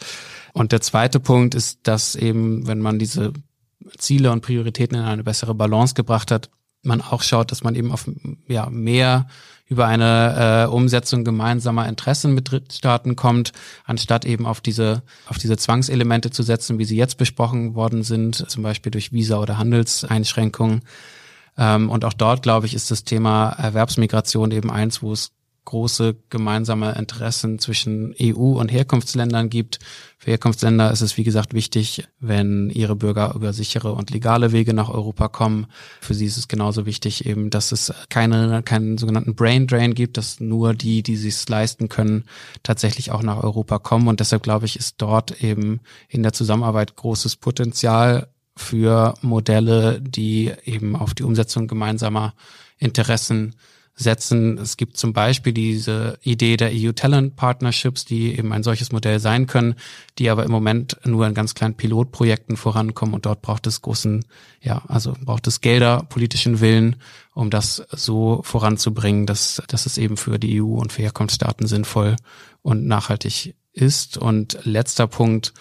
Und 0.53 0.71
der 0.71 0.81
zweite 0.81 1.19
Punkt 1.19 1.55
ist, 1.55 1.79
dass 1.83 2.15
eben, 2.15 2.67
wenn 2.67 2.79
man 2.79 2.99
diese 2.99 3.33
Ziele 3.97 4.31
und 4.31 4.41
Prioritäten 4.41 4.97
in 4.97 5.03
eine 5.03 5.23
bessere 5.23 5.55
Balance 5.55 5.93
gebracht 5.93 6.31
hat, 6.31 6.49
man 6.81 7.01
auch 7.01 7.23
schaut, 7.23 7.51
dass 7.51 7.63
man 7.63 7.75
eben 7.75 7.91
auf 7.91 8.09
ja, 8.47 8.69
mehr 8.69 9.27
über 9.69 9.85
eine 9.85 10.65
äh, 10.65 10.71
Umsetzung 10.71 11.23
gemeinsamer 11.23 11.87
Interessen 11.87 12.33
mit 12.33 12.51
Drittstaaten 12.51 13.15
kommt, 13.15 13.53
anstatt 13.85 14.25
eben 14.25 14.45
auf 14.45 14.61
diese, 14.61 15.03
auf 15.27 15.37
diese 15.37 15.57
Zwangselemente 15.57 16.31
zu 16.31 16.43
setzen, 16.43 16.79
wie 16.79 16.85
sie 16.85 16.97
jetzt 16.97 17.17
besprochen 17.17 17.75
worden 17.75 18.03
sind, 18.03 18.49
zum 18.49 18.63
Beispiel 18.63 18.91
durch 18.91 19.13
Visa- 19.13 19.39
oder 19.39 19.59
Handelseinschränkungen. 19.59 20.81
Ähm, 21.57 21.89
und 21.89 22.03
auch 22.03 22.13
dort, 22.13 22.41
glaube 22.41 22.65
ich, 22.65 22.73
ist 22.73 22.89
das 22.89 23.03
Thema 23.03 23.49
Erwerbsmigration 23.49 24.49
eben 24.51 24.71
eins, 24.71 25.03
wo 25.03 25.13
es 25.13 25.31
große 25.65 26.15
gemeinsame 26.29 26.93
Interessen 26.93 27.59
zwischen 27.59 28.15
EU 28.21 28.59
und 28.59 28.69
Herkunftsländern 28.69 29.49
gibt. 29.49 29.79
Für 30.17 30.31
Herkunftsländer 30.31 30.91
ist 30.91 31.01
es, 31.01 31.17
wie 31.17 31.23
gesagt, 31.23 31.53
wichtig, 31.53 32.07
wenn 32.19 32.69
ihre 32.69 32.95
Bürger 32.95 33.33
über 33.35 33.53
sichere 33.53 33.93
und 33.93 34.09
legale 34.09 34.51
Wege 34.51 34.73
nach 34.73 34.89
Europa 34.89 35.27
kommen. 35.27 35.67
Für 36.01 36.13
sie 36.13 36.25
ist 36.25 36.37
es 36.37 36.47
genauso 36.47 36.85
wichtig 36.85 37.25
eben, 37.25 37.49
dass 37.49 37.71
es 37.71 37.93
keine, 38.09 38.63
keinen 38.63 38.97
sogenannten 38.97 39.35
Brain 39.35 39.67
Drain 39.67 39.93
gibt, 39.93 40.17
dass 40.17 40.39
nur 40.39 40.73
die, 40.73 41.03
die 41.03 41.15
sich 41.15 41.47
leisten 41.47 41.89
können, 41.89 42.25
tatsächlich 42.63 43.11
auch 43.11 43.23
nach 43.23 43.43
Europa 43.43 43.79
kommen. 43.79 44.07
Und 44.07 44.19
deshalb 44.19 44.43
glaube 44.43 44.65
ich, 44.65 44.75
ist 44.75 44.95
dort 44.97 45.43
eben 45.43 45.81
in 46.07 46.23
der 46.23 46.33
Zusammenarbeit 46.33 46.95
großes 46.95 47.35
Potenzial 47.35 48.29
für 48.59 49.13
Modelle, 49.21 50.01
die 50.01 50.51
eben 50.65 50.95
auf 50.95 51.13
die 51.13 51.23
Umsetzung 51.23 51.67
gemeinsamer 51.67 52.33
Interessen 52.77 53.55
setzen. 53.99 54.57
Es 54.57 54.77
gibt 54.77 54.97
zum 54.97 55.11
Beispiel 55.11 55.51
diese 55.51 56.17
Idee 56.23 56.55
der 56.55 56.71
EU 56.73 56.93
Talent 56.93 57.35
Partnerships, 57.35 58.05
die 58.05 58.37
eben 58.37 58.53
ein 58.53 58.63
solches 58.63 58.93
Modell 58.93 59.19
sein 59.19 59.45
können, 59.45 59.75
die 60.17 60.29
aber 60.29 60.45
im 60.45 60.51
Moment 60.51 60.97
nur 61.03 61.27
in 61.27 61.33
ganz 61.33 61.53
kleinen 61.53 61.75
Pilotprojekten 61.75 62.55
vorankommen 62.55 63.13
und 63.13 63.25
dort 63.25 63.41
braucht 63.41 63.67
es 63.67 63.81
großen, 63.81 64.25
ja, 64.61 64.81
also 64.87 65.13
braucht 65.23 65.47
es 65.47 65.59
Gelder, 65.59 66.05
politischen 66.07 66.61
Willen, 66.61 66.95
um 67.33 67.49
das 67.49 67.83
so 67.91 68.41
voranzubringen, 68.43 69.25
dass, 69.25 69.61
dass 69.67 69.85
es 69.85 69.97
eben 69.97 70.15
für 70.15 70.39
die 70.39 70.61
EU 70.61 70.75
und 70.75 70.93
für 70.93 71.01
Herkunftsstaaten 71.01 71.67
sinnvoll 71.67 72.15
und 72.61 72.87
nachhaltig 72.87 73.55
ist. 73.73 74.17
Und 74.17 74.59
letzter 74.63 75.07
Punkt, 75.07 75.53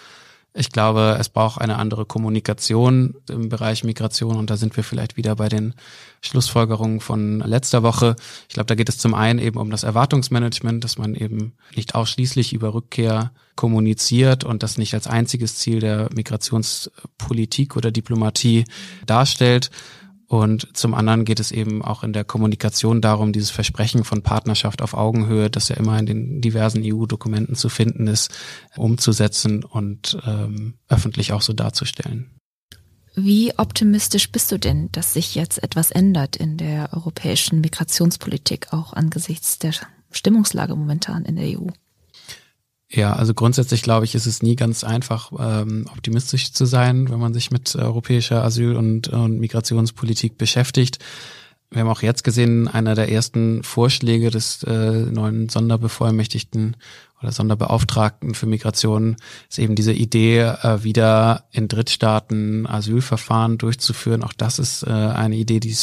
ich 0.54 0.70
glaube, 0.70 1.16
es 1.20 1.28
braucht 1.28 1.61
eine 1.61 1.76
andere 1.76 2.04
Kommunikation 2.04 3.14
im 3.28 3.48
Bereich 3.48 3.84
Migration 3.84 4.37
und 4.37 4.50
da 4.50 4.56
sind 4.56 4.76
wir 4.76 4.82
vielleicht 4.82 5.16
wieder 5.16 5.37
bei 5.37 5.48
den 5.48 5.74
Schlussfolgerungen 6.20 7.00
von 7.00 7.40
letzter 7.40 7.82
Woche. 7.82 8.16
Ich 8.48 8.54
glaube, 8.54 8.66
da 8.66 8.74
geht 8.74 8.88
es 8.88 8.98
zum 8.98 9.14
einen 9.14 9.38
eben 9.38 9.58
um 9.58 9.70
das 9.70 9.84
Erwartungsmanagement, 9.84 10.82
dass 10.82 10.98
man 10.98 11.14
eben 11.14 11.52
nicht 11.76 11.94
ausschließlich 11.94 12.52
über 12.52 12.74
Rückkehr 12.74 13.30
kommuniziert 13.56 14.44
und 14.44 14.62
das 14.62 14.78
nicht 14.78 14.94
als 14.94 15.06
einziges 15.06 15.56
Ziel 15.56 15.80
der 15.80 16.08
Migrationspolitik 16.14 17.76
oder 17.76 17.90
Diplomatie 17.90 18.64
darstellt, 19.06 19.70
und 20.28 20.76
zum 20.76 20.92
anderen 20.92 21.24
geht 21.24 21.40
es 21.40 21.50
eben 21.50 21.82
auch 21.82 22.04
in 22.04 22.12
der 22.12 22.22
Kommunikation 22.22 23.00
darum, 23.00 23.32
dieses 23.32 23.50
Versprechen 23.50 24.04
von 24.04 24.22
Partnerschaft 24.22 24.82
auf 24.82 24.92
Augenhöhe, 24.92 25.48
das 25.48 25.70
ja 25.70 25.76
immer 25.76 25.98
in 25.98 26.04
den 26.04 26.40
diversen 26.42 26.82
EU-Dokumenten 26.84 27.54
zu 27.54 27.70
finden 27.70 28.06
ist, 28.06 28.30
umzusetzen 28.76 29.64
und 29.64 30.18
ähm, 30.26 30.74
öffentlich 30.88 31.32
auch 31.32 31.40
so 31.40 31.54
darzustellen. 31.54 32.30
Wie 33.14 33.56
optimistisch 33.56 34.30
bist 34.30 34.52
du 34.52 34.58
denn, 34.58 34.92
dass 34.92 35.14
sich 35.14 35.34
jetzt 35.34 35.62
etwas 35.62 35.90
ändert 35.90 36.36
in 36.36 36.58
der 36.58 36.92
europäischen 36.92 37.62
Migrationspolitik, 37.62 38.72
auch 38.72 38.92
angesichts 38.92 39.58
der 39.58 39.72
Stimmungslage 40.10 40.76
momentan 40.76 41.24
in 41.24 41.36
der 41.36 41.58
EU? 41.58 41.68
Ja, 42.90 43.12
also 43.12 43.35
grundsätzlich 43.35 43.83
glaube 43.83 44.07
ich, 44.07 44.14
ist 44.14 44.27
es 44.27 44.42
nie 44.42 44.57
ganz 44.57 44.83
einfach, 44.83 45.31
ähm, 45.38 45.87
optimistisch 45.92 46.53
zu 46.53 46.64
sein, 46.64 47.11
wenn 47.11 47.18
man 47.18 47.35
sich 47.35 47.51
mit 47.51 47.77
europäischer 47.77 48.42
Asyl- 48.42 48.77
und, 48.77 49.09
und 49.09 49.38
Migrationspolitik 49.38 50.38
beschäftigt. 50.38 50.98
Wir 51.70 51.83
haben 51.83 51.90
auch 51.90 52.01
jetzt 52.01 52.24
gesehen, 52.24 52.66
einer 52.66 52.94
der 52.94 53.12
ersten 53.12 53.62
Vorschläge 53.62 54.31
des 54.31 54.62
äh, 54.62 55.03
neuen 55.03 55.51
Sonderbevollmächtigten 55.51 56.77
oder 57.20 57.31
Sonderbeauftragten 57.31 58.35
für 58.35 58.46
Migration 58.46 59.16
ist 59.51 59.59
eben 59.59 59.74
diese 59.74 59.92
Idee, 59.92 60.38
äh, 60.38 60.83
wieder 60.83 61.44
in 61.51 61.68
Drittstaaten 61.68 62.66
Asylverfahren 62.66 63.59
durchzuführen. 63.59 64.22
Auch 64.22 64.33
das 64.33 64.59
ist 64.59 64.83
äh, 64.85 64.90
eine 64.90 65.37
Idee, 65.37 65.61
die 65.61 65.77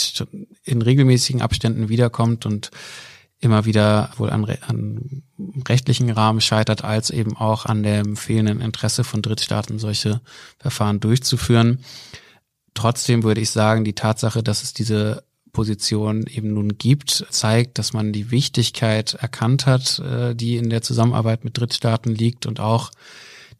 in 0.64 0.82
regelmäßigen 0.82 1.44
Abständen 1.44 1.88
wiederkommt 1.88 2.48
und 2.48 2.72
immer 3.40 3.66
wieder 3.66 4.12
wohl 4.18 4.30
an, 4.30 4.46
an 4.68 5.24
rechtlichen 5.68 6.10
Rahmen 6.10 6.42
scheitert, 6.42 6.84
als 6.84 7.10
eben 7.10 7.36
auch 7.36 7.66
an 7.66 7.84
dem 7.84 8.16
fehlenden 8.16 8.62
Interesse 8.62 9.04
von 9.04 9.22
Drittstaaten, 9.22 9.80
solche 9.80 10.22
Verfahren 10.58 11.00
durchzuführen. 11.00 11.80
Trotzdem 12.74 13.24
würde 13.24 13.42
ich 13.42 13.50
sagen, 13.50 13.86
die 13.86 13.94
Tatsache, 13.94 14.44
dass 14.44 14.64
es 14.64 14.74
diese 14.74 15.24
Position 15.52 16.26
eben 16.28 16.54
nun 16.54 16.78
gibt, 16.78 17.26
zeigt, 17.30 17.80
dass 17.80 17.94
man 17.94 18.12
die 18.12 18.30
Wichtigkeit 18.30 19.14
erkannt 19.14 19.66
hat, 19.66 20.00
äh, 20.00 20.36
die 20.36 20.58
in 20.58 20.70
der 20.70 20.82
Zusammenarbeit 20.82 21.46
mit 21.46 21.58
Drittstaaten 21.58 22.14
liegt 22.14 22.46
und 22.46 22.60
auch 22.60 22.92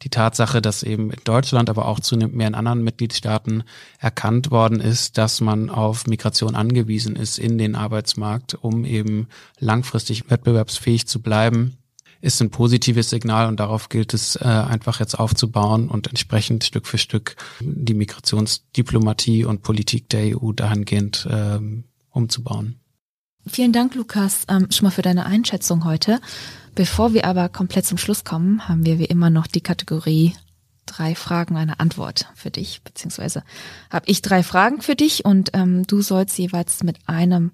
die 0.02 0.10
Tatsache, 0.10 0.60
dass 0.60 0.82
eben 0.82 1.10
in 1.10 1.20
Deutschland, 1.24 1.70
aber 1.70 1.86
auch 1.86 2.00
zunehmend 2.00 2.34
mehr 2.34 2.48
in 2.48 2.54
anderen 2.54 2.82
Mitgliedstaaten 2.82 3.64
erkannt 3.98 4.50
worden 4.50 4.80
ist, 4.80 5.18
dass 5.18 5.40
man 5.40 5.70
auf 5.70 6.06
Migration 6.06 6.54
angewiesen 6.54 7.16
ist 7.16 7.38
in 7.38 7.58
den 7.58 7.74
Arbeitsmarkt, 7.74 8.54
um 8.54 8.84
eben 8.84 9.28
langfristig 9.58 10.30
wettbewerbsfähig 10.30 11.06
zu 11.06 11.22
bleiben, 11.22 11.78
ist 12.20 12.40
ein 12.40 12.50
positives 12.50 13.10
Signal 13.10 13.46
und 13.46 13.60
darauf 13.60 13.88
gilt 13.88 14.14
es 14.14 14.36
äh, 14.36 14.44
einfach 14.44 15.00
jetzt 15.00 15.18
aufzubauen 15.18 15.88
und 15.88 16.08
entsprechend 16.08 16.64
Stück 16.64 16.86
für 16.86 16.98
Stück 16.98 17.36
die 17.60 17.94
Migrationsdiplomatie 17.94 19.44
und 19.44 19.62
Politik 19.62 20.08
der 20.08 20.36
EU 20.36 20.52
dahingehend 20.52 21.28
ähm, 21.30 21.84
umzubauen. 22.10 22.80
Vielen 23.46 23.72
Dank, 23.72 23.94
Lukas, 23.94 24.44
ähm, 24.48 24.66
schon 24.70 24.86
mal 24.86 24.90
für 24.90 25.02
deine 25.02 25.26
Einschätzung 25.26 25.84
heute. 25.84 26.20
Bevor 26.76 27.14
wir 27.14 27.24
aber 27.24 27.48
komplett 27.48 27.86
zum 27.86 27.96
Schluss 27.96 28.22
kommen, 28.22 28.68
haben 28.68 28.84
wir 28.84 28.98
wie 28.98 29.06
immer 29.06 29.30
noch 29.30 29.46
die 29.46 29.62
Kategorie 29.62 30.34
drei 30.84 31.14
Fragen, 31.14 31.56
eine 31.56 31.80
Antwort 31.80 32.26
für 32.34 32.50
dich, 32.50 32.82
beziehungsweise 32.82 33.42
habe 33.90 34.04
ich 34.08 34.20
drei 34.20 34.42
Fragen 34.42 34.82
für 34.82 34.94
dich 34.94 35.24
und 35.24 35.50
ähm, 35.54 35.86
du 35.86 36.02
sollst 36.02 36.38
jeweils 36.38 36.82
mit 36.82 36.98
einem 37.06 37.52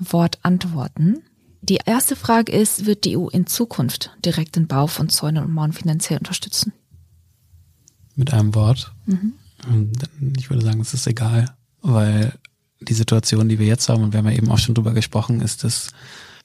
Wort 0.00 0.40
antworten. 0.42 1.22
Die 1.62 1.78
erste 1.86 2.16
Frage 2.16 2.50
ist, 2.50 2.84
wird 2.84 3.04
die 3.04 3.16
EU 3.16 3.28
in 3.28 3.46
Zukunft 3.46 4.10
direkt 4.24 4.56
den 4.56 4.66
Bau 4.66 4.88
von 4.88 5.08
Zäunen 5.08 5.44
und 5.44 5.52
Mauern 5.54 5.72
finanziell 5.72 6.18
unterstützen? 6.18 6.72
Mit 8.16 8.34
einem 8.34 8.56
Wort? 8.56 8.92
Mhm. 9.06 9.34
Ich 10.36 10.50
würde 10.50 10.64
sagen, 10.64 10.80
es 10.80 10.92
ist 10.92 11.06
egal, 11.06 11.54
weil 11.80 12.32
die 12.80 12.94
Situation, 12.94 13.48
die 13.48 13.60
wir 13.60 13.66
jetzt 13.66 13.88
haben, 13.88 14.02
und 14.02 14.12
wir 14.12 14.18
haben 14.18 14.26
ja 14.26 14.36
eben 14.36 14.50
auch 14.50 14.58
schon 14.58 14.74
drüber 14.74 14.92
gesprochen, 14.92 15.40
ist, 15.40 15.62
dass 15.62 15.92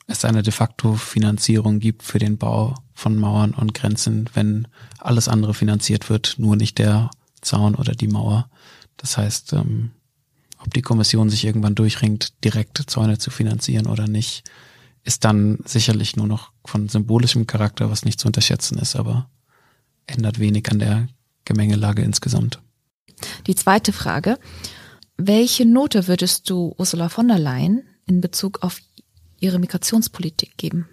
es 0.09 0.25
eine 0.25 0.41
de 0.41 0.51
facto 0.51 0.95
Finanzierung 0.95 1.79
gibt 1.79 2.03
für 2.03 2.19
den 2.19 2.37
Bau 2.37 2.75
von 2.93 3.15
Mauern 3.15 3.53
und 3.53 3.73
Grenzen, 3.73 4.29
wenn 4.33 4.67
alles 4.97 5.27
andere 5.27 5.53
finanziert 5.53 6.09
wird, 6.09 6.35
nur 6.37 6.55
nicht 6.55 6.79
der 6.79 7.11
Zaun 7.41 7.75
oder 7.75 7.93
die 7.93 8.07
Mauer. 8.07 8.49
Das 8.97 9.17
heißt, 9.17 9.53
ähm, 9.53 9.91
ob 10.57 10.73
die 10.73 10.81
Kommission 10.81 11.29
sich 11.29 11.45
irgendwann 11.45 11.75
durchringt, 11.75 12.43
direkt 12.43 12.83
Zäune 12.87 13.19
zu 13.19 13.29
finanzieren 13.29 13.87
oder 13.87 14.07
nicht, 14.07 14.43
ist 15.03 15.23
dann 15.23 15.59
sicherlich 15.63 16.15
nur 16.15 16.27
noch 16.27 16.51
von 16.65 16.89
symbolischem 16.89 17.47
Charakter, 17.47 17.89
was 17.89 18.03
nicht 18.03 18.19
zu 18.19 18.27
unterschätzen 18.27 18.79
ist, 18.79 18.95
aber 18.95 19.29
ändert 20.07 20.39
wenig 20.39 20.69
an 20.71 20.79
der 20.79 21.07
Gemengelage 21.45 22.01
insgesamt. 22.01 22.61
Die 23.47 23.55
zweite 23.55 23.93
Frage. 23.93 24.39
Welche 25.17 25.65
Note 25.65 26.07
würdest 26.07 26.49
du 26.49 26.73
Ursula 26.77 27.09
von 27.09 27.27
der 27.27 27.39
Leyen 27.39 27.83
in 28.05 28.21
Bezug 28.21 28.63
auf 28.63 28.79
ihre 29.39 29.59
Migrationspolitik 29.59 30.57
geben? 30.57 30.87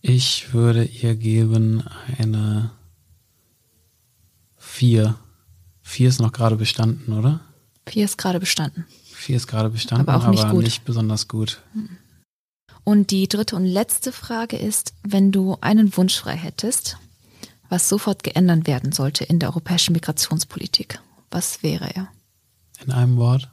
Ich 0.00 0.52
würde 0.52 0.84
ihr 0.84 1.16
geben 1.16 1.84
eine 2.18 2.70
vier. 4.58 5.16
Vier 5.82 6.08
ist 6.08 6.20
noch 6.20 6.32
gerade 6.32 6.56
bestanden, 6.56 7.12
oder? 7.12 7.40
Vier 7.86 8.04
ist 8.04 8.18
gerade 8.18 8.40
bestanden. 8.40 8.84
Vier 9.04 9.36
ist 9.36 9.46
gerade 9.46 9.70
bestanden, 9.70 10.08
aber, 10.08 10.26
auch 10.26 10.30
nicht, 10.30 10.44
aber 10.44 10.60
nicht 10.60 10.84
besonders 10.84 11.28
gut. 11.28 11.62
Und 12.82 13.10
die 13.10 13.28
dritte 13.28 13.56
und 13.56 13.64
letzte 13.64 14.12
Frage 14.12 14.56
ist, 14.56 14.92
wenn 15.02 15.32
du 15.32 15.56
einen 15.60 15.96
Wunsch 15.96 16.18
frei 16.18 16.36
hättest, 16.36 16.98
was 17.70 17.88
sofort 17.88 18.22
geändert 18.22 18.66
werden 18.66 18.92
sollte 18.92 19.24
in 19.24 19.38
der 19.38 19.48
europäischen 19.50 19.92
Migrationspolitik, 19.92 21.00
was 21.30 21.62
wäre 21.62 21.94
er? 21.94 22.08
In 22.84 22.92
einem 22.92 23.16
Wort? 23.16 23.50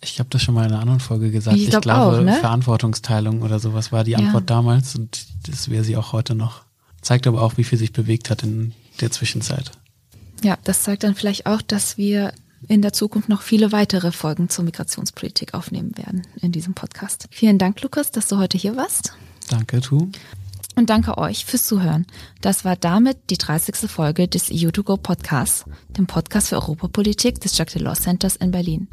Ich 0.00 0.20
habe 0.20 0.28
das 0.30 0.42
schon 0.42 0.54
mal 0.54 0.66
in 0.66 0.72
einer 0.72 0.80
anderen 0.80 1.00
Folge 1.00 1.30
gesagt. 1.30 1.56
Ich, 1.56 1.70
glaub 1.70 1.80
ich 1.80 1.82
glaube, 1.82 2.18
auch, 2.18 2.22
ne? 2.22 2.34
Verantwortungsteilung 2.34 3.42
oder 3.42 3.58
sowas 3.58 3.90
war 3.90 4.04
die 4.04 4.16
Antwort 4.16 4.48
ja. 4.48 4.56
damals 4.56 4.94
und 4.94 5.26
das 5.48 5.70
wäre 5.70 5.84
sie 5.84 5.96
auch 5.96 6.12
heute 6.12 6.34
noch. 6.34 6.62
Zeigt 7.00 7.26
aber 7.26 7.42
auch, 7.42 7.56
wie 7.56 7.64
viel 7.64 7.78
sich 7.78 7.92
bewegt 7.92 8.30
hat 8.30 8.42
in 8.42 8.74
der 9.00 9.10
Zwischenzeit. 9.10 9.72
Ja, 10.42 10.56
das 10.64 10.82
zeigt 10.82 11.02
dann 11.02 11.14
vielleicht 11.14 11.46
auch, 11.46 11.62
dass 11.62 11.96
wir 11.96 12.32
in 12.66 12.82
der 12.82 12.92
Zukunft 12.92 13.28
noch 13.28 13.42
viele 13.42 13.72
weitere 13.72 14.12
Folgen 14.12 14.48
zur 14.48 14.64
Migrationspolitik 14.64 15.54
aufnehmen 15.54 15.96
werden 15.96 16.26
in 16.40 16.52
diesem 16.52 16.74
Podcast. 16.74 17.26
Vielen 17.30 17.58
Dank, 17.58 17.80
Lukas, 17.82 18.10
dass 18.10 18.28
du 18.28 18.38
heute 18.38 18.58
hier 18.58 18.76
warst. 18.76 19.14
Danke, 19.48 19.80
Tu. 19.80 20.10
Und 20.78 20.90
danke 20.90 21.18
euch 21.18 21.44
fürs 21.44 21.66
Zuhören. 21.66 22.06
Das 22.40 22.64
war 22.64 22.76
damit 22.76 23.30
die 23.30 23.36
30. 23.36 23.90
Folge 23.90 24.28
des 24.28 24.48
EU2Go 24.48 24.96
Podcasts, 24.96 25.64
dem 25.96 26.06
Podcast 26.06 26.50
für 26.50 26.54
Europapolitik 26.54 27.40
des 27.40 27.58
Jacques 27.58 27.72
Delors 27.72 28.02
Centers 28.02 28.36
in 28.36 28.52
Berlin. 28.52 28.86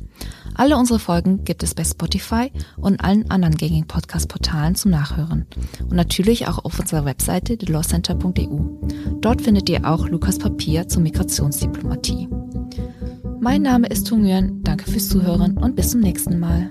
Alle 0.55 0.77
unsere 0.77 0.97
Folgen 0.97 1.43
gibt 1.43 1.61
es 1.61 1.75
bei 1.75 1.83
Spotify 1.83 2.51
und 2.77 3.01
allen 3.03 3.29
anderen 3.29 3.55
gängigen 3.55 3.85
Podcast-Portalen 3.85 4.73
zum 4.73 4.89
Nachhören. 4.89 5.45
Und 5.81 5.93
natürlich 5.93 6.47
auch 6.47 6.65
auf 6.65 6.79
unserer 6.79 7.05
Webseite 7.05 7.55
delorscenter.eu. 7.55 9.19
Dort 9.21 9.43
findet 9.43 9.69
ihr 9.69 9.85
auch 9.85 10.09
Lukas 10.09 10.39
Papier 10.39 10.87
zur 10.87 11.03
Migrationsdiplomatie. 11.03 12.27
Mein 13.39 13.61
Name 13.61 13.85
ist 13.89 14.07
Tung 14.07 14.21
Nguyen, 14.21 14.63
danke 14.63 14.89
fürs 14.89 15.07
Zuhören 15.07 15.55
und 15.55 15.75
bis 15.75 15.91
zum 15.91 15.99
nächsten 15.99 16.39
Mal. 16.39 16.67